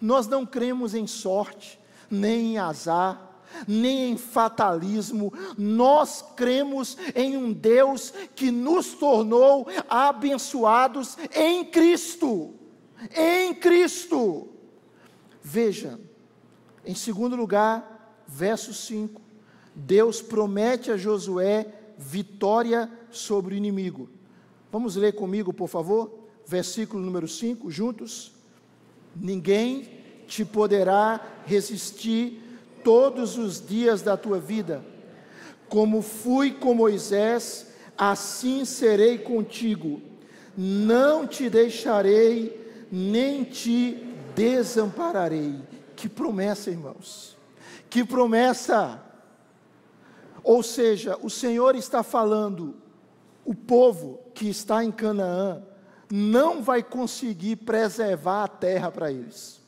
Nós 0.00 0.26
não 0.26 0.44
cremos 0.44 0.94
em 0.94 1.06
sorte, 1.06 1.78
nem 2.10 2.54
em 2.54 2.58
azar, 2.58 3.32
nem 3.66 4.10
em 4.10 4.16
fatalismo, 4.16 5.32
nós 5.56 6.24
cremos 6.36 6.96
em 7.14 7.36
um 7.36 7.52
Deus 7.52 8.12
que 8.34 8.50
nos 8.50 8.94
tornou 8.94 9.66
abençoados 9.88 11.16
em 11.34 11.64
Cristo. 11.64 12.54
Em 13.14 13.54
Cristo. 13.54 14.48
Veja, 15.42 15.98
em 16.84 16.94
segundo 16.94 17.36
lugar, 17.36 18.22
verso 18.26 18.72
5, 18.72 19.20
Deus 19.74 20.22
promete 20.22 20.90
a 20.90 20.96
Josué 20.96 21.66
vitória 21.98 22.90
sobre 23.10 23.54
o 23.54 23.56
inimigo. 23.56 24.08
Vamos 24.70 24.96
ler 24.96 25.14
comigo, 25.14 25.52
por 25.52 25.68
favor, 25.68 26.21
versículo 26.52 27.02
número 27.02 27.26
5, 27.26 27.70
juntos 27.70 28.30
ninguém 29.16 29.88
te 30.26 30.44
poderá 30.44 31.20
resistir 31.46 32.40
todos 32.84 33.38
os 33.38 33.66
dias 33.66 34.02
da 34.02 34.18
tua 34.18 34.38
vida. 34.38 34.84
Como 35.66 36.02
fui 36.02 36.52
com 36.52 36.74
Moisés, 36.74 37.68
assim 37.96 38.66
serei 38.66 39.16
contigo. 39.18 40.02
Não 40.56 41.26
te 41.26 41.48
deixarei, 41.48 42.86
nem 42.90 43.44
te 43.44 43.96
desampararei. 44.34 45.58
Que 45.96 46.06
promessa, 46.06 46.70
irmãos. 46.70 47.34
Que 47.88 48.04
promessa. 48.04 49.02
Ou 50.44 50.62
seja, 50.62 51.16
o 51.22 51.30
Senhor 51.30 51.74
está 51.76 52.02
falando, 52.02 52.74
o 53.42 53.54
povo 53.54 54.20
que 54.34 54.48
está 54.48 54.84
em 54.84 54.90
Canaã, 54.90 55.62
não 56.14 56.62
vai 56.62 56.82
conseguir 56.82 57.56
preservar 57.56 58.44
a 58.44 58.48
terra 58.48 58.90
para 58.90 59.10
eles. 59.10 59.62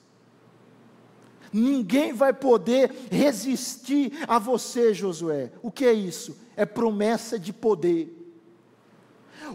Ninguém 1.50 2.12
vai 2.12 2.35
poder 2.35 3.09
resistir 3.11 4.12
a 4.28 4.38
você, 4.38 4.92
Josué. 4.92 5.52
O 5.62 5.70
que 5.70 5.87
é 5.87 5.92
isso? 5.94 6.37
É 6.54 6.66
promessa 6.66 7.38
de 7.38 7.50
poder. 7.50 8.12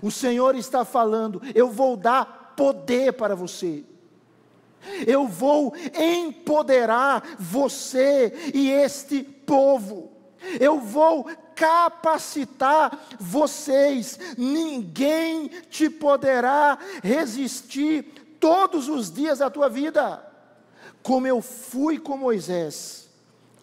O 0.01 0.09
Senhor 0.09 0.55
está 0.55 0.83
falando: 0.83 1.39
eu 1.53 1.69
vou 1.69 1.95
dar 1.95 2.55
poder 2.57 3.13
para 3.13 3.35
você. 3.35 3.83
Eu 5.05 5.27
vou 5.27 5.75
empoderar 5.93 7.35
você 7.37 8.33
e 8.51 8.71
este 8.71 9.21
povo. 9.21 10.18
Eu 10.59 10.79
vou 10.79 11.29
capacitar 11.55 13.07
vocês, 13.19 14.17
ninguém 14.37 15.49
te 15.69 15.89
poderá 15.89 16.77
resistir 17.03 18.03
todos 18.39 18.87
os 18.87 19.11
dias 19.11 19.39
da 19.39 19.49
tua 19.49 19.69
vida. 19.69 20.25
Como 21.03 21.27
eu 21.27 21.41
fui 21.41 21.99
com 21.99 22.17
Moisés, 22.17 23.09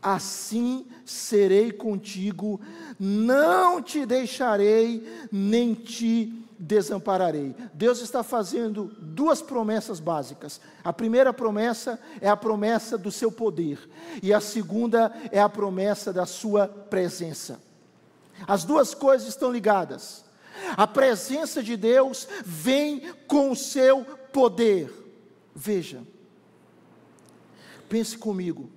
assim 0.03 0.87
serei 1.05 1.73
contigo, 1.73 2.61
não 2.99 3.83
te 3.83 4.05
deixarei, 4.05 5.29
nem 5.31 5.75
te 5.75 6.46
desampararei. 6.59 7.55
Deus 7.73 8.01
está 8.01 8.23
fazendo 8.23 8.85
duas 8.99 9.43
promessas 9.43 10.01
básicas. 10.01 10.61
A 10.83 10.93
primeira 10.93 11.33
promessa 11.33 12.01
é 12.21 12.29
a 12.29 12.37
promessa 12.37 12.97
do 12.97 13.11
seu 13.11 13.31
poder, 13.31 13.79
e 14.23 14.33
a 14.33 14.41
segunda 14.41 15.13
é 15.31 15.41
a 15.41 15.49
promessa 15.49 16.13
da 16.13 16.27
sua 16.27 16.69
presença. 16.69 17.61
As 18.47 18.65
duas 18.65 18.95
coisas 18.95 19.29
estão 19.29 19.51
ligadas. 19.51 20.25
A 20.77 20.87
presença 20.87 21.63
de 21.63 21.77
Deus 21.77 22.27
vem 22.45 23.13
com 23.27 23.51
o 23.51 23.57
seu 23.57 24.05
poder. 24.33 24.93
Veja, 25.55 26.03
pense 27.89 28.17
comigo. 28.17 28.71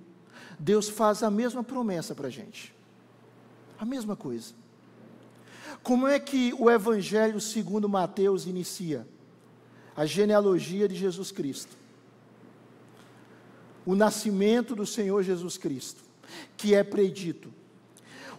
Deus 0.58 0.88
faz 0.88 1.22
a 1.22 1.30
mesma 1.30 1.64
promessa 1.64 2.14
para 2.14 2.26
a 2.26 2.30
gente, 2.30 2.74
a 3.78 3.84
mesma 3.84 4.14
coisa. 4.14 4.59
Como 5.82 6.06
é 6.06 6.18
que 6.20 6.54
o 6.58 6.70
Evangelho 6.70 7.40
segundo 7.40 7.88
Mateus 7.88 8.46
inicia? 8.46 9.06
A 9.96 10.04
genealogia 10.04 10.86
de 10.86 10.94
Jesus 10.94 11.32
Cristo. 11.32 11.76
O 13.84 13.94
nascimento 13.94 14.76
do 14.76 14.86
Senhor 14.86 15.22
Jesus 15.22 15.56
Cristo, 15.56 16.02
que 16.56 16.74
é 16.74 16.84
predito. 16.84 17.52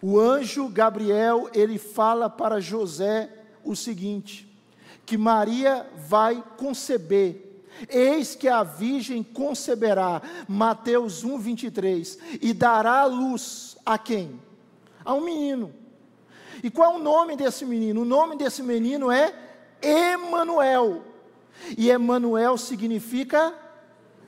O 0.01 0.19
anjo 0.19 0.67
Gabriel, 0.69 1.49
ele 1.53 1.77
fala 1.77 2.29
para 2.29 2.61
José 2.61 3.29
o 3.63 3.75
seguinte: 3.75 4.47
que 5.05 5.17
Maria 5.17 5.89
vai 6.07 6.43
conceber. 6.57 7.47
Eis 7.89 8.35
que 8.35 8.47
a 8.47 8.63
virgem 8.63 9.23
conceberá, 9.23 10.21
Mateus 10.47 11.23
1, 11.23 11.39
23, 11.39 12.19
e 12.41 12.53
dará 12.53 13.05
luz 13.05 13.75
a 13.83 13.97
quem? 13.97 14.39
A 15.03 15.13
um 15.13 15.21
menino 15.21 15.80
e 16.63 16.69
qual 16.69 16.93
é 16.93 16.95
o 16.95 17.03
nome 17.03 17.35
desse 17.35 17.65
menino? 17.65 18.01
O 18.01 18.05
nome 18.05 18.35
desse 18.35 18.61
menino 18.61 19.11
é 19.11 19.33
Emanuel. 19.81 21.03
E 21.77 21.89
Emanuel 21.89 22.57
significa 22.57 23.53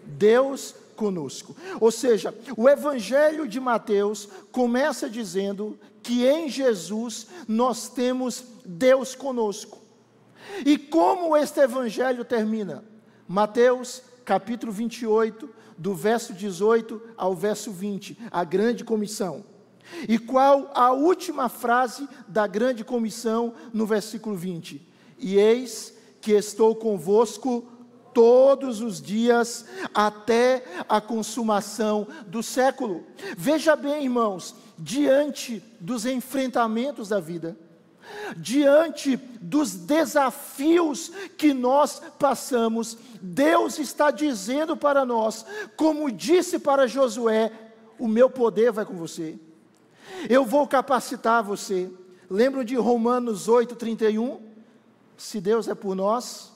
Deus 0.03 0.75
conosco. 0.95 1.55
Ou 1.79 1.91
seja, 1.91 2.33
o 2.57 2.69
evangelho 2.69 3.47
de 3.47 3.59
Mateus 3.59 4.27
começa 4.51 5.09
dizendo 5.09 5.77
que 6.01 6.25
em 6.25 6.49
Jesus 6.49 7.27
nós 7.47 7.89
temos 7.89 8.43
Deus 8.65 9.15
conosco. 9.15 9.81
E 10.65 10.77
como 10.77 11.35
este 11.35 11.59
evangelho 11.59 12.25
termina? 12.25 12.83
Mateus 13.27 14.01
capítulo 14.25 14.71
28, 14.71 15.49
do 15.77 15.93
verso 15.93 16.33
18 16.33 17.01
ao 17.17 17.35
verso 17.35 17.71
20, 17.71 18.17
a 18.31 18.43
grande 18.43 18.83
comissão. 18.83 19.43
E 20.07 20.17
qual 20.17 20.71
a 20.73 20.91
última 20.91 21.49
frase 21.49 22.07
da 22.27 22.47
grande 22.47 22.83
comissão 22.83 23.53
no 23.73 23.85
versículo 23.85 24.35
20? 24.35 24.81
E 25.19 25.37
eis 25.37 25.93
que 26.21 26.31
estou 26.31 26.75
convosco 26.75 27.67
todos 28.13 28.81
os 28.81 29.01
dias 29.01 29.65
até 29.93 30.63
a 30.87 31.01
consumação 31.01 32.07
do 32.27 32.43
século. 32.43 33.03
Veja 33.35 33.75
bem, 33.75 34.03
irmãos, 34.03 34.55
diante 34.77 35.63
dos 35.79 36.05
enfrentamentos 36.05 37.09
da 37.09 37.19
vida, 37.19 37.57
diante 38.37 39.17
dos 39.41 39.73
desafios 39.73 41.11
que 41.37 41.53
nós 41.53 42.01
passamos, 42.19 42.97
Deus 43.21 43.79
está 43.79 44.11
dizendo 44.11 44.77
para 44.77 45.05
nós, 45.05 45.45
como 45.75 46.11
disse 46.11 46.59
para 46.59 46.87
Josué: 46.87 47.51
o 47.97 48.07
meu 48.07 48.29
poder 48.29 48.71
vai 48.71 48.85
com 48.85 48.95
você. 48.95 49.39
Eu 50.29 50.45
vou 50.45 50.67
capacitar 50.67 51.43
você. 51.43 51.91
Lembram 52.29 52.63
de 52.63 52.75
Romanos 52.75 53.47
8:31? 53.47 54.39
Se 55.17 55.39
Deus 55.39 55.67
é 55.67 55.75
por 55.75 55.95
nós, 55.95 56.51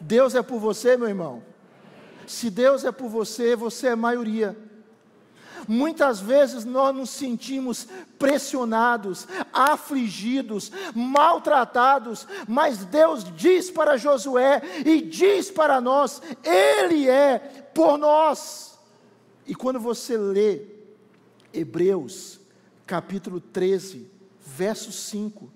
Deus 0.00 0.34
é 0.34 0.42
por 0.42 0.58
você, 0.58 0.96
meu 0.96 1.08
irmão. 1.08 1.42
Se 2.26 2.50
Deus 2.50 2.84
é 2.84 2.92
por 2.92 3.08
você, 3.08 3.56
você 3.56 3.88
é 3.88 3.96
maioria. 3.96 4.56
Muitas 5.68 6.20
vezes 6.20 6.64
nós 6.64 6.94
nos 6.94 7.10
sentimos 7.10 7.86
pressionados, 8.18 9.28
afligidos, 9.52 10.72
maltratados, 10.94 12.26
mas 12.48 12.84
Deus 12.84 13.24
diz 13.36 13.70
para 13.70 13.96
Josué 13.96 14.60
e 14.84 15.00
diz 15.00 15.50
para 15.50 15.80
nós: 15.80 16.20
Ele 16.42 17.08
é 17.08 17.38
por 17.74 17.96
nós. 17.96 18.78
E 19.46 19.54
quando 19.54 19.78
você 19.78 20.16
lê 20.16 20.71
Hebreus, 21.52 22.40
capítulo 22.86 23.40
13, 23.40 24.10
verso 24.44 24.92
5. 24.92 25.50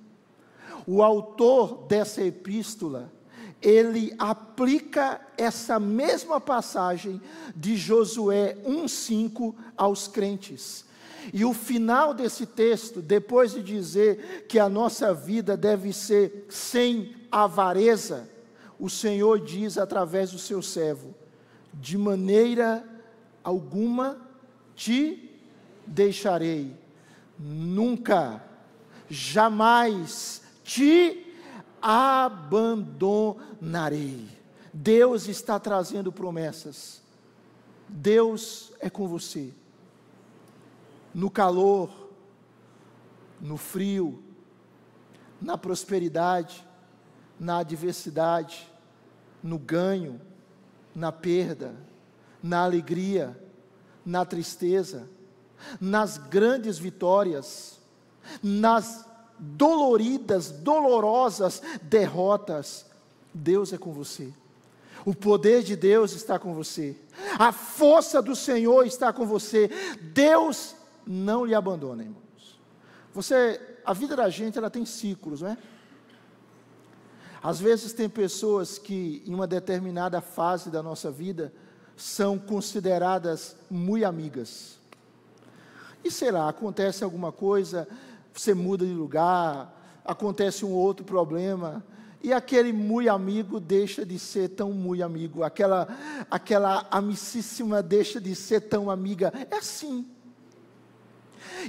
O 0.86 1.02
autor 1.02 1.86
dessa 1.88 2.22
epístola, 2.22 3.12
ele 3.60 4.14
aplica 4.18 5.20
essa 5.36 5.80
mesma 5.80 6.40
passagem 6.40 7.20
de 7.54 7.76
Josué 7.76 8.56
1:5 8.64 9.54
aos 9.76 10.06
crentes. 10.06 10.84
E 11.32 11.44
o 11.44 11.52
final 11.52 12.14
desse 12.14 12.46
texto, 12.46 13.02
depois 13.02 13.52
de 13.52 13.62
dizer 13.62 14.46
que 14.48 14.58
a 14.58 14.68
nossa 14.68 15.12
vida 15.12 15.56
deve 15.56 15.92
ser 15.92 16.46
sem 16.48 17.16
avareza, 17.32 18.28
o 18.78 18.88
Senhor 18.88 19.40
diz 19.40 19.76
através 19.76 20.30
do 20.30 20.38
seu 20.38 20.62
servo: 20.62 21.14
de 21.74 21.98
maneira 21.98 22.84
alguma 23.42 24.20
te 24.76 25.25
deixarei, 25.86 26.74
nunca, 27.38 28.42
jamais 29.08 30.42
te 30.64 31.32
abandonarei. 31.80 34.28
Deus 34.72 35.28
está 35.28 35.60
trazendo 35.60 36.10
promessas. 36.12 37.00
Deus 37.88 38.72
é 38.80 38.90
com 38.90 39.06
você. 39.06 39.54
No 41.14 41.30
calor, 41.30 42.10
no 43.40 43.56
frio, 43.56 44.20
na 45.40 45.56
prosperidade, 45.56 46.66
na 47.38 47.58
adversidade, 47.58 48.68
no 49.42 49.58
ganho, 49.58 50.20
na 50.94 51.12
perda, 51.12 51.74
na 52.42 52.64
alegria, 52.64 53.38
na 54.04 54.24
tristeza 54.24 55.08
nas 55.80 56.18
grandes 56.18 56.78
vitórias, 56.78 57.78
nas 58.42 59.04
doloridas, 59.38 60.50
dolorosas 60.50 61.62
derrotas, 61.82 62.86
Deus 63.32 63.72
é 63.72 63.78
com 63.78 63.92
você. 63.92 64.32
O 65.04 65.14
poder 65.14 65.62
de 65.62 65.76
Deus 65.76 66.12
está 66.12 66.38
com 66.38 66.52
você. 66.52 66.96
A 67.38 67.52
força 67.52 68.20
do 68.20 68.34
Senhor 68.34 68.84
está 68.84 69.12
com 69.12 69.24
você. 69.24 69.70
Deus 70.12 70.74
não 71.06 71.44
lhe 71.44 71.54
abandona, 71.54 72.02
irmãos. 72.02 72.58
Você, 73.14 73.60
a 73.84 73.92
vida 73.92 74.16
da 74.16 74.28
gente, 74.28 74.58
ela 74.58 74.68
tem 74.68 74.84
ciclos, 74.84 75.42
não 75.42 75.50
é? 75.50 75.58
Às 77.42 77.60
vezes 77.60 77.92
tem 77.92 78.08
pessoas 78.08 78.78
que 78.78 79.22
em 79.24 79.32
uma 79.32 79.46
determinada 79.46 80.20
fase 80.20 80.68
da 80.70 80.82
nossa 80.82 81.10
vida 81.10 81.52
são 81.96 82.38
consideradas 82.38 83.56
muito 83.70 84.04
amigas. 84.04 84.75
E 86.06 86.10
sei 86.10 86.30
lá, 86.30 86.48
acontece 86.48 87.02
alguma 87.02 87.32
coisa, 87.32 87.88
você 88.32 88.54
muda 88.54 88.86
de 88.86 88.92
lugar, 88.92 90.00
acontece 90.04 90.64
um 90.64 90.70
outro 90.70 91.04
problema, 91.04 91.84
e 92.22 92.32
aquele 92.32 92.72
muito 92.72 93.10
amigo 93.10 93.58
deixa 93.58 94.06
de 94.06 94.16
ser 94.16 94.50
tão 94.50 94.70
muito 94.70 95.02
amigo, 95.02 95.42
aquela, 95.42 95.88
aquela 96.30 96.86
amicíssima 96.92 97.82
deixa 97.82 98.20
de 98.20 98.36
ser 98.36 98.60
tão 98.60 98.88
amiga. 98.88 99.32
É 99.50 99.56
assim. 99.56 100.08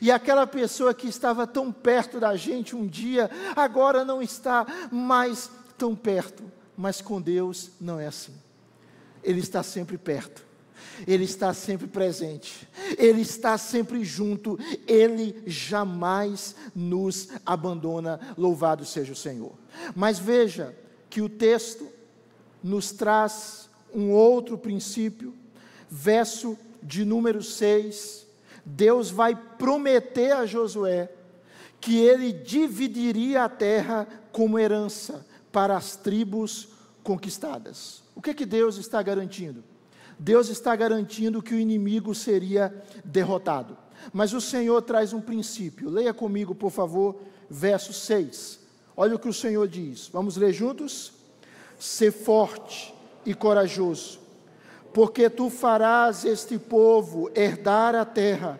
E 0.04 0.12
aquela 0.12 0.45
pessoa 0.45 0.93
que 0.93 1.08
estava 1.08 1.47
tão 1.47 1.71
perto 1.71 2.19
da 2.19 2.36
gente 2.36 2.76
um 2.76 2.86
dia, 2.86 3.32
agora 3.56 4.06
não 4.06 4.21
está 4.21 4.67
mais 4.91 5.50
tão 5.80 5.95
perto. 5.95 6.43
Mas 6.78 7.02
com 7.02 7.19
Deus 7.19 7.71
não 7.82 8.00
é 8.00 8.06
assim. 8.06 8.36
Ele 9.23 9.39
está 9.39 9.63
sempre 9.63 9.97
perto. 9.97 10.46
Ele 11.06 11.26
está 11.26 11.54
sempre 11.54 11.88
presente, 11.88 12.68
Ele 12.98 13.22
está 13.22 13.58
sempre 13.58 14.04
junto, 14.04 14.58
Ele 14.88 15.43
jamais 15.45 16.56
nos 16.74 17.30
abandona. 17.45 18.20
Louvado 18.38 18.86
seja 18.86 19.14
o 19.14 19.16
Senhor. 19.16 19.54
Mas 19.95 20.18
veja 20.18 20.76
que 21.10 21.22
o 21.22 21.30
texto 21.30 21.88
nos 22.64 22.91
traz 22.91 23.70
um 23.93 24.12
outro 24.12 24.58
princípio, 24.58 25.34
verso 25.89 26.58
de 26.82 27.06
número 27.06 27.41
6, 27.41 28.26
Deus 28.66 29.10
vai 29.10 29.36
prometer 29.36 30.32
a 30.34 30.45
Josué 30.45 31.10
que 31.80 31.98
ele 31.98 32.34
dividiria 32.34 33.43
a 33.43 33.50
terra 33.50 34.08
como 34.32 34.60
herança 34.60 35.26
para 35.52 35.78
as 35.78 35.95
tribos 35.95 36.70
conquistadas. 37.04 38.04
O 38.16 38.22
que, 38.22 38.34
que 38.34 38.45
Deus 38.45 38.78
está 38.78 39.02
garantindo? 39.02 39.64
Deus 40.20 40.49
está 40.49 40.76
garantindo 40.76 41.41
que 41.41 41.53
o 41.53 41.59
inimigo 41.59 42.15
seria 42.15 42.74
derrotado. 43.03 43.78
Mas 44.13 44.34
o 44.34 44.41
Senhor 44.41 44.82
traz 44.82 45.13
um 45.13 45.22
princípio. 45.22 45.89
Leia 45.89 46.13
comigo, 46.13 46.55
por 46.55 46.72
favor, 46.72 47.18
verso 47.49 47.93
6. 47.93 48.59
Olha 48.95 49.15
o 49.15 49.20
que 49.20 49.30
o 49.30 49.34
Senhor 49.34 49.68
diz. 49.68 50.09
Vamos 50.11 50.38
ler 50.38 50.53
juntos? 50.53 51.13
Ser 51.78 52.11
forte 52.11 52.93
e 53.26 53.34
corajoso, 53.34 54.20
porque 54.93 55.30
tu 55.30 55.49
farás 55.49 56.24
este 56.24 56.57
povo 56.57 57.30
herdar 57.36 57.93
a 57.93 58.05
terra 58.05 58.59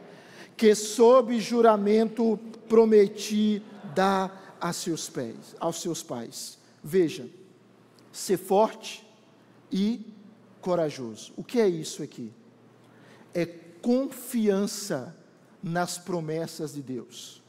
que 0.58 0.76
sob 0.76 1.40
juramento 1.40 2.38
prometi 2.68 3.64
dar 3.96 4.58
a 4.60 4.74
seus 4.74 5.10
pés, 5.10 5.56
aos 5.60 5.82
seus 5.82 6.04
pais. 6.04 6.58
Veja, 6.84 7.26
ser 8.12 8.38
forte 8.38 9.08
e 9.72 10.17
corajoso. 10.68 11.32
O 11.38 11.46
que 11.46 11.62
é 11.62 11.68
isso 11.70 12.04
aqui? 12.04 12.30
É 13.34 13.46
confiança 13.46 15.16
nas 15.64 15.98
promessas 15.98 16.74
de 16.74 16.82
Deus. 16.82 17.42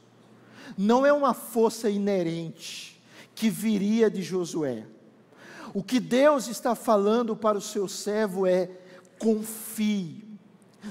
Não 0.77 1.05
é 1.05 1.11
uma 1.11 1.33
força 1.33 1.89
inerente 1.89 2.97
que 3.35 3.49
viria 3.49 4.09
de 4.09 4.21
Josué. 4.21 4.85
O 5.73 5.83
que 5.83 5.99
Deus 5.99 6.47
está 6.47 6.75
falando 6.75 7.35
para 7.35 7.57
o 7.57 7.61
seu 7.61 7.89
servo 7.89 8.47
é: 8.47 8.71
confie 9.19 10.23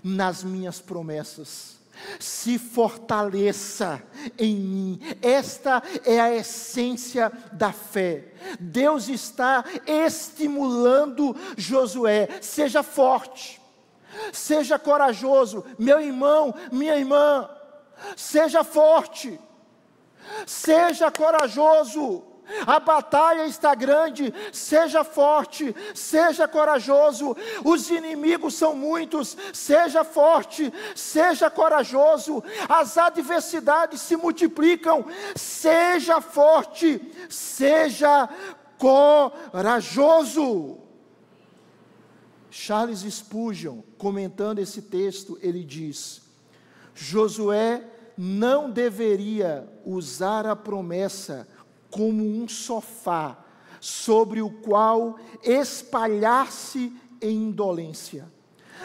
nas 0.04 0.44
minhas 0.44 0.82
promessas 0.82 1.77
se 2.18 2.58
fortaleça 2.58 4.02
em 4.38 4.54
mim. 4.56 5.00
Esta 5.22 5.82
é 6.04 6.20
a 6.20 6.34
essência 6.34 7.30
da 7.52 7.72
fé. 7.72 8.32
Deus 8.58 9.08
está 9.08 9.64
estimulando 9.86 11.36
Josué, 11.56 12.28
seja 12.40 12.82
forte, 12.82 13.60
seja 14.32 14.78
corajoso, 14.78 15.64
meu 15.78 16.00
irmão, 16.00 16.54
minha 16.72 16.96
irmã, 16.96 17.48
seja 18.16 18.64
forte, 18.64 19.38
seja 20.46 21.10
corajoso. 21.10 22.24
A 22.66 22.80
batalha 22.80 23.46
está 23.46 23.74
grande, 23.74 24.32
seja 24.52 25.04
forte, 25.04 25.74
seja 25.94 26.48
corajoso. 26.48 27.36
Os 27.64 27.90
inimigos 27.90 28.54
são 28.54 28.74
muitos, 28.74 29.36
seja 29.52 30.04
forte, 30.04 30.72
seja 30.94 31.50
corajoso. 31.50 32.42
As 32.68 32.96
adversidades 32.96 34.00
se 34.00 34.16
multiplicam, 34.16 35.04
seja 35.34 36.20
forte, 36.20 37.00
seja 37.28 38.28
corajoso. 38.78 40.78
Charles 42.50 43.00
Spurgeon, 43.00 43.82
comentando 43.96 44.58
esse 44.58 44.82
texto, 44.82 45.38
ele 45.42 45.62
diz: 45.62 46.22
Josué 46.94 47.84
não 48.16 48.68
deveria 48.68 49.68
usar 49.84 50.44
a 50.44 50.56
promessa 50.56 51.46
como 51.90 52.24
um 52.24 52.48
sofá 52.48 53.38
sobre 53.80 54.42
o 54.42 54.50
qual 54.50 55.18
espalhar-se 55.42 56.92
em 57.20 57.44
indolência, 57.44 58.30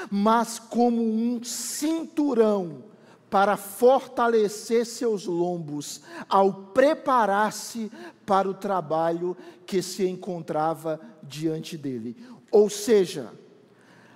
mas 0.10 0.60
como 0.60 1.02
um 1.02 1.44
cinturão 1.44 2.84
para 3.30 3.58
fortalecer 3.58 4.86
seus 4.86 5.26
lombos 5.26 6.02
ao 6.30 6.54
preparar-se 6.54 7.92
para 8.26 8.48
o 8.48 8.54
trabalho 8.54 9.36
que 9.66 9.82
se 9.82 10.08
encontrava 10.08 11.00
diante 11.24 11.76
dele. 11.76 12.16
Ou 12.52 12.70
seja, 12.70 13.34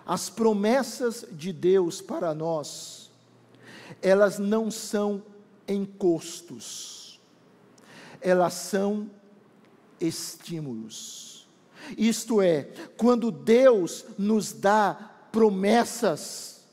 as 0.06 0.30
promessas 0.30 1.26
de 1.32 1.52
Deus 1.52 2.00
para 2.00 2.34
nós, 2.36 3.12
elas 4.02 4.38
não 4.38 4.70
são 4.70 5.24
encostos 5.68 6.97
elas 8.22 8.54
são 8.54 9.10
estímulos. 10.00 11.48
Isto 11.98 12.42
é, 12.42 12.70
quando 12.98 13.32
Deus 13.32 14.06
nos 14.18 14.52
dá 14.52 14.98
promessas, 15.32 16.66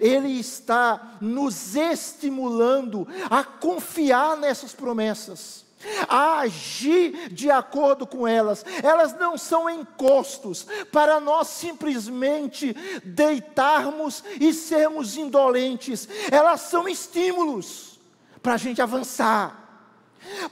Ele 0.00 0.28
está 0.28 1.18
nos 1.20 1.76
estimulando 1.76 3.06
a 3.28 3.44
confiar 3.44 4.36
nessas 4.36 4.72
promessas, 4.72 5.64
a 6.08 6.40
agir 6.40 7.32
de 7.32 7.50
acordo 7.50 8.06
com 8.06 8.26
elas. 8.26 8.64
Elas 8.82 9.14
não 9.18 9.38
são 9.38 9.70
encostos 9.70 10.66
para 10.90 11.20
nós 11.20 11.48
simplesmente 11.48 12.74
deitarmos 13.04 14.24
e 14.40 14.52
sermos 14.52 15.16
indolentes, 15.16 16.08
elas 16.30 16.62
são 16.62 16.88
estímulos 16.88 18.00
para 18.42 18.54
a 18.54 18.58
gente 18.58 18.82
avançar 18.82 19.59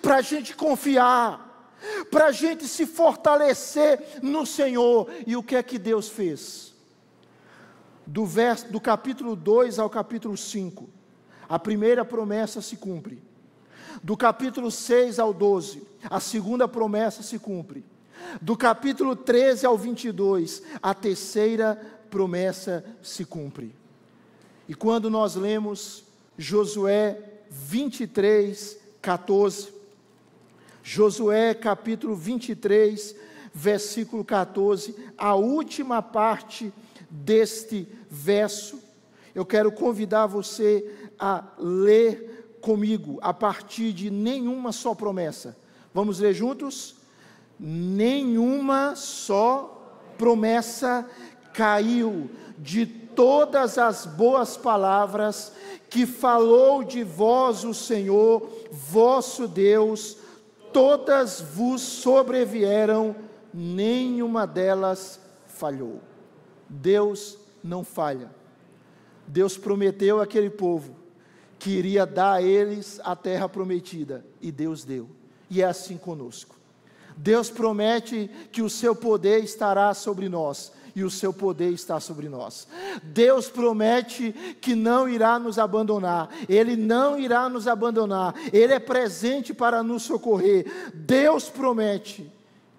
para 0.01 0.16
a 0.16 0.21
gente 0.23 0.55
confiar, 0.55 1.75
para 2.11 2.27
a 2.27 2.33
gente 2.33 2.66
se 2.66 2.87
fortalecer 2.87 4.21
no 4.23 4.47
Senhor. 4.47 5.11
E 5.27 5.37
o 5.37 5.43
que 5.43 5.57
é 5.57 5.62
que 5.62 5.79
Deus 5.79 6.09
fez? 6.09 6.75
Do, 8.07 8.25
verso, 8.25 8.71
do 8.73 8.81
capítulo 8.81 9.37
2 9.37 9.79
ao 9.79 9.91
capítulo 9.91 10.37
5, 10.37 10.89
a 11.49 11.59
primeira 11.59 12.05
promessa 12.05 12.62
se 12.62 12.77
cumpre. 12.77 13.23
Do 14.03 14.16
capítulo 14.16 14.71
6 14.71 15.19
ao 15.19 15.33
12, 15.33 15.83
a 16.09 16.21
segunda 16.21 16.69
promessa 16.69 17.23
se 17.23 17.39
cumpre. 17.39 17.85
Do 18.41 18.57
capítulo 18.57 19.14
13 19.16 19.66
ao 19.66 19.77
22, 19.77 20.62
a 20.83 20.95
terceira 20.95 21.77
promessa 22.11 22.85
se 23.03 23.25
cumpre. 23.25 23.75
E 24.69 24.75
quando 24.75 25.09
nós 25.09 25.35
lemos 25.35 26.05
Josué 26.37 27.19
23, 27.51 28.79
14. 29.09 29.73
Josué 30.83 31.55
capítulo 31.55 32.15
23, 32.15 33.17
versículo 33.55 34.23
14, 34.23 34.95
a 35.17 35.35
última 35.35 36.03
parte 36.03 36.71
deste 37.09 37.89
verso. 38.11 38.79
Eu 39.35 39.47
quero 39.47 39.73
convidar 39.73 40.27
você 40.27 41.09
a 41.19 41.43
ler 41.59 42.59
comigo 42.61 43.19
a 43.23 43.33
partir 43.33 43.95
de 43.95 44.11
nenhuma 44.11 44.73
só 44.73 44.95
promessa. 44.95 45.57
Vamos 45.95 46.19
ler 46.19 46.35
juntos? 46.35 46.97
Nenhuma 47.59 48.95
só 48.95 49.91
promessa 50.19 51.09
caiu 51.55 52.29
de 52.59 52.85
todas 53.19 53.79
as 53.79 54.07
boas 54.07 54.57
palavras 54.57 55.51
que 55.91 56.07
falou 56.07 56.85
de 56.85 57.03
vós 57.03 57.64
o 57.64 57.75
Senhor, 57.75 58.49
vosso 58.71 59.49
Deus, 59.49 60.19
todas 60.73 61.41
vos 61.41 61.83
sobrevieram, 61.83 63.16
nenhuma 63.53 64.47
delas 64.47 65.19
falhou. 65.49 66.01
Deus 66.69 67.37
não 67.61 67.83
falha. 67.83 68.31
Deus 69.27 69.59
prometeu 69.59 70.21
àquele 70.21 70.49
povo 70.49 70.95
que 71.59 71.71
iria 71.71 72.07
dar 72.07 72.35
a 72.35 72.43
eles 72.43 73.01
a 73.03 73.16
terra 73.16 73.49
prometida, 73.49 74.25
e 74.41 74.53
Deus 74.53 74.85
deu. 74.85 75.11
E 75.51 75.61
é 75.61 75.64
assim 75.64 75.97
conosco. 75.97 76.55
Deus 77.16 77.51
promete 77.51 78.31
que 78.53 78.62
o 78.62 78.71
seu 78.71 78.95
poder 78.95 79.43
estará 79.43 79.93
sobre 79.93 80.29
nós 80.29 80.78
e 80.99 81.05
o 81.05 81.11
seu 81.11 81.32
poder 81.32 81.70
está 81.70 82.01
sobre 82.01 82.28
nós. 82.28 82.66
Deus 83.05 83.49
promete 83.49 84.32
que 84.61 84.74
não 84.74 85.09
irá 85.09 85.38
nos 85.38 85.57
abandonar, 85.57 86.28
Ele 86.49 86.76
não 86.76 87.16
irá 87.16 87.49
nos 87.49 87.68
abandonar, 87.68 88.34
Ele 88.53 88.72
é 88.72 88.80
presente 88.80 89.55
para 89.55 89.80
nos 89.80 90.03
socorrer. 90.03 90.66
Deus 90.92 91.49
promete 91.49 92.28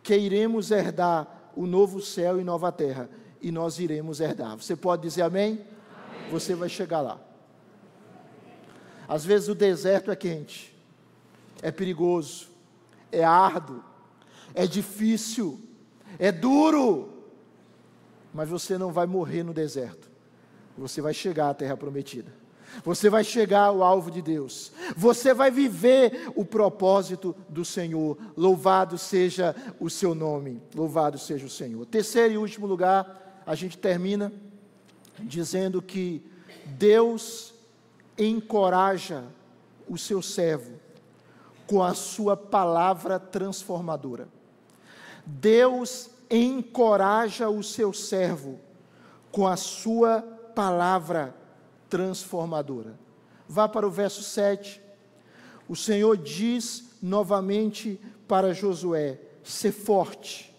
que 0.04 0.18
iremos 0.18 0.70
herdar 0.70 1.52
o 1.56 1.66
novo 1.66 2.02
céu 2.02 2.42
e 2.42 2.44
nova 2.44 2.74
terra, 2.74 3.10
e 3.42 3.52
nós 3.52 3.80
iremos 3.80 4.20
herdar. 4.20 4.58
Você 4.58 4.76
pode 4.76 5.04
dizer 5.04 5.22
amém? 5.22 5.54
amém. 5.54 6.30
Você 6.32 6.54
vai 6.56 6.68
chegar 6.68 7.00
lá. 7.00 7.22
Às 9.08 9.24
vezes 9.24 9.48
o 9.48 9.56
deserto 9.56 10.12
é 10.12 10.16
quente, 10.16 10.78
é 11.62 11.72
perigoso, 11.72 12.50
é 13.14 13.24
árduo, 13.24 13.82
é 14.54 14.68
difícil, 14.68 15.58
é 16.20 16.34
duro 16.34 17.19
mas 18.34 18.50
você 18.50 18.78
não 18.78 18.92
vai 18.92 19.06
morrer 19.06 19.44
no 19.44 19.54
deserto. 19.54 20.10
Você 20.78 21.02
vai 21.02 21.14
chegar 21.14 21.50
à 21.50 21.54
terra 21.54 21.76
prometida. 21.76 22.32
Você 22.84 23.10
vai 23.10 23.24
chegar 23.24 23.66
ao 23.66 23.84
alvo 23.84 24.12
de 24.12 24.22
Deus. 24.22 24.72
Você 24.96 25.34
vai 25.34 25.50
viver 25.50 26.32
o 26.36 26.46
propósito 26.46 27.36
do 27.50 27.66
Senhor. 27.66 28.18
Louvado 28.38 28.98
seja 28.98 29.56
o 29.80 29.90
seu 29.90 30.14
nome. 30.14 30.62
Louvado 30.76 31.18
seja 31.18 31.46
o 31.46 31.50
Senhor. 31.50 31.86
Terceiro 31.86 32.34
e 32.34 32.38
último 32.38 32.68
lugar, 32.68 33.42
a 33.46 33.56
gente 33.56 33.78
termina 33.78 34.32
dizendo 35.20 35.82
que 35.82 36.24
Deus 36.66 37.54
encoraja 38.18 39.24
o 39.88 39.98
seu 39.98 40.22
servo 40.22 40.80
com 41.66 41.84
a 41.84 41.94
sua 41.94 42.38
palavra 42.38 43.20
transformadora. 43.20 44.28
Deus 45.26 46.10
encoraja 46.30 47.50
o 47.50 47.64
seu 47.64 47.92
servo 47.94 48.60
com 49.32 49.48
a 49.48 49.56
sua 49.56 50.22
palavra 50.56 51.36
transformadora. 51.90 53.00
Vá 53.48 53.68
para 53.68 53.88
o 53.88 53.92
verso 53.92 54.22
7. 54.22 54.82
O 55.68 55.76
Senhor 55.76 56.18
diz 56.18 56.98
novamente 57.02 58.00
para 58.28 58.54
Josué: 58.54 59.20
ser 59.44 59.72
forte 59.72 60.56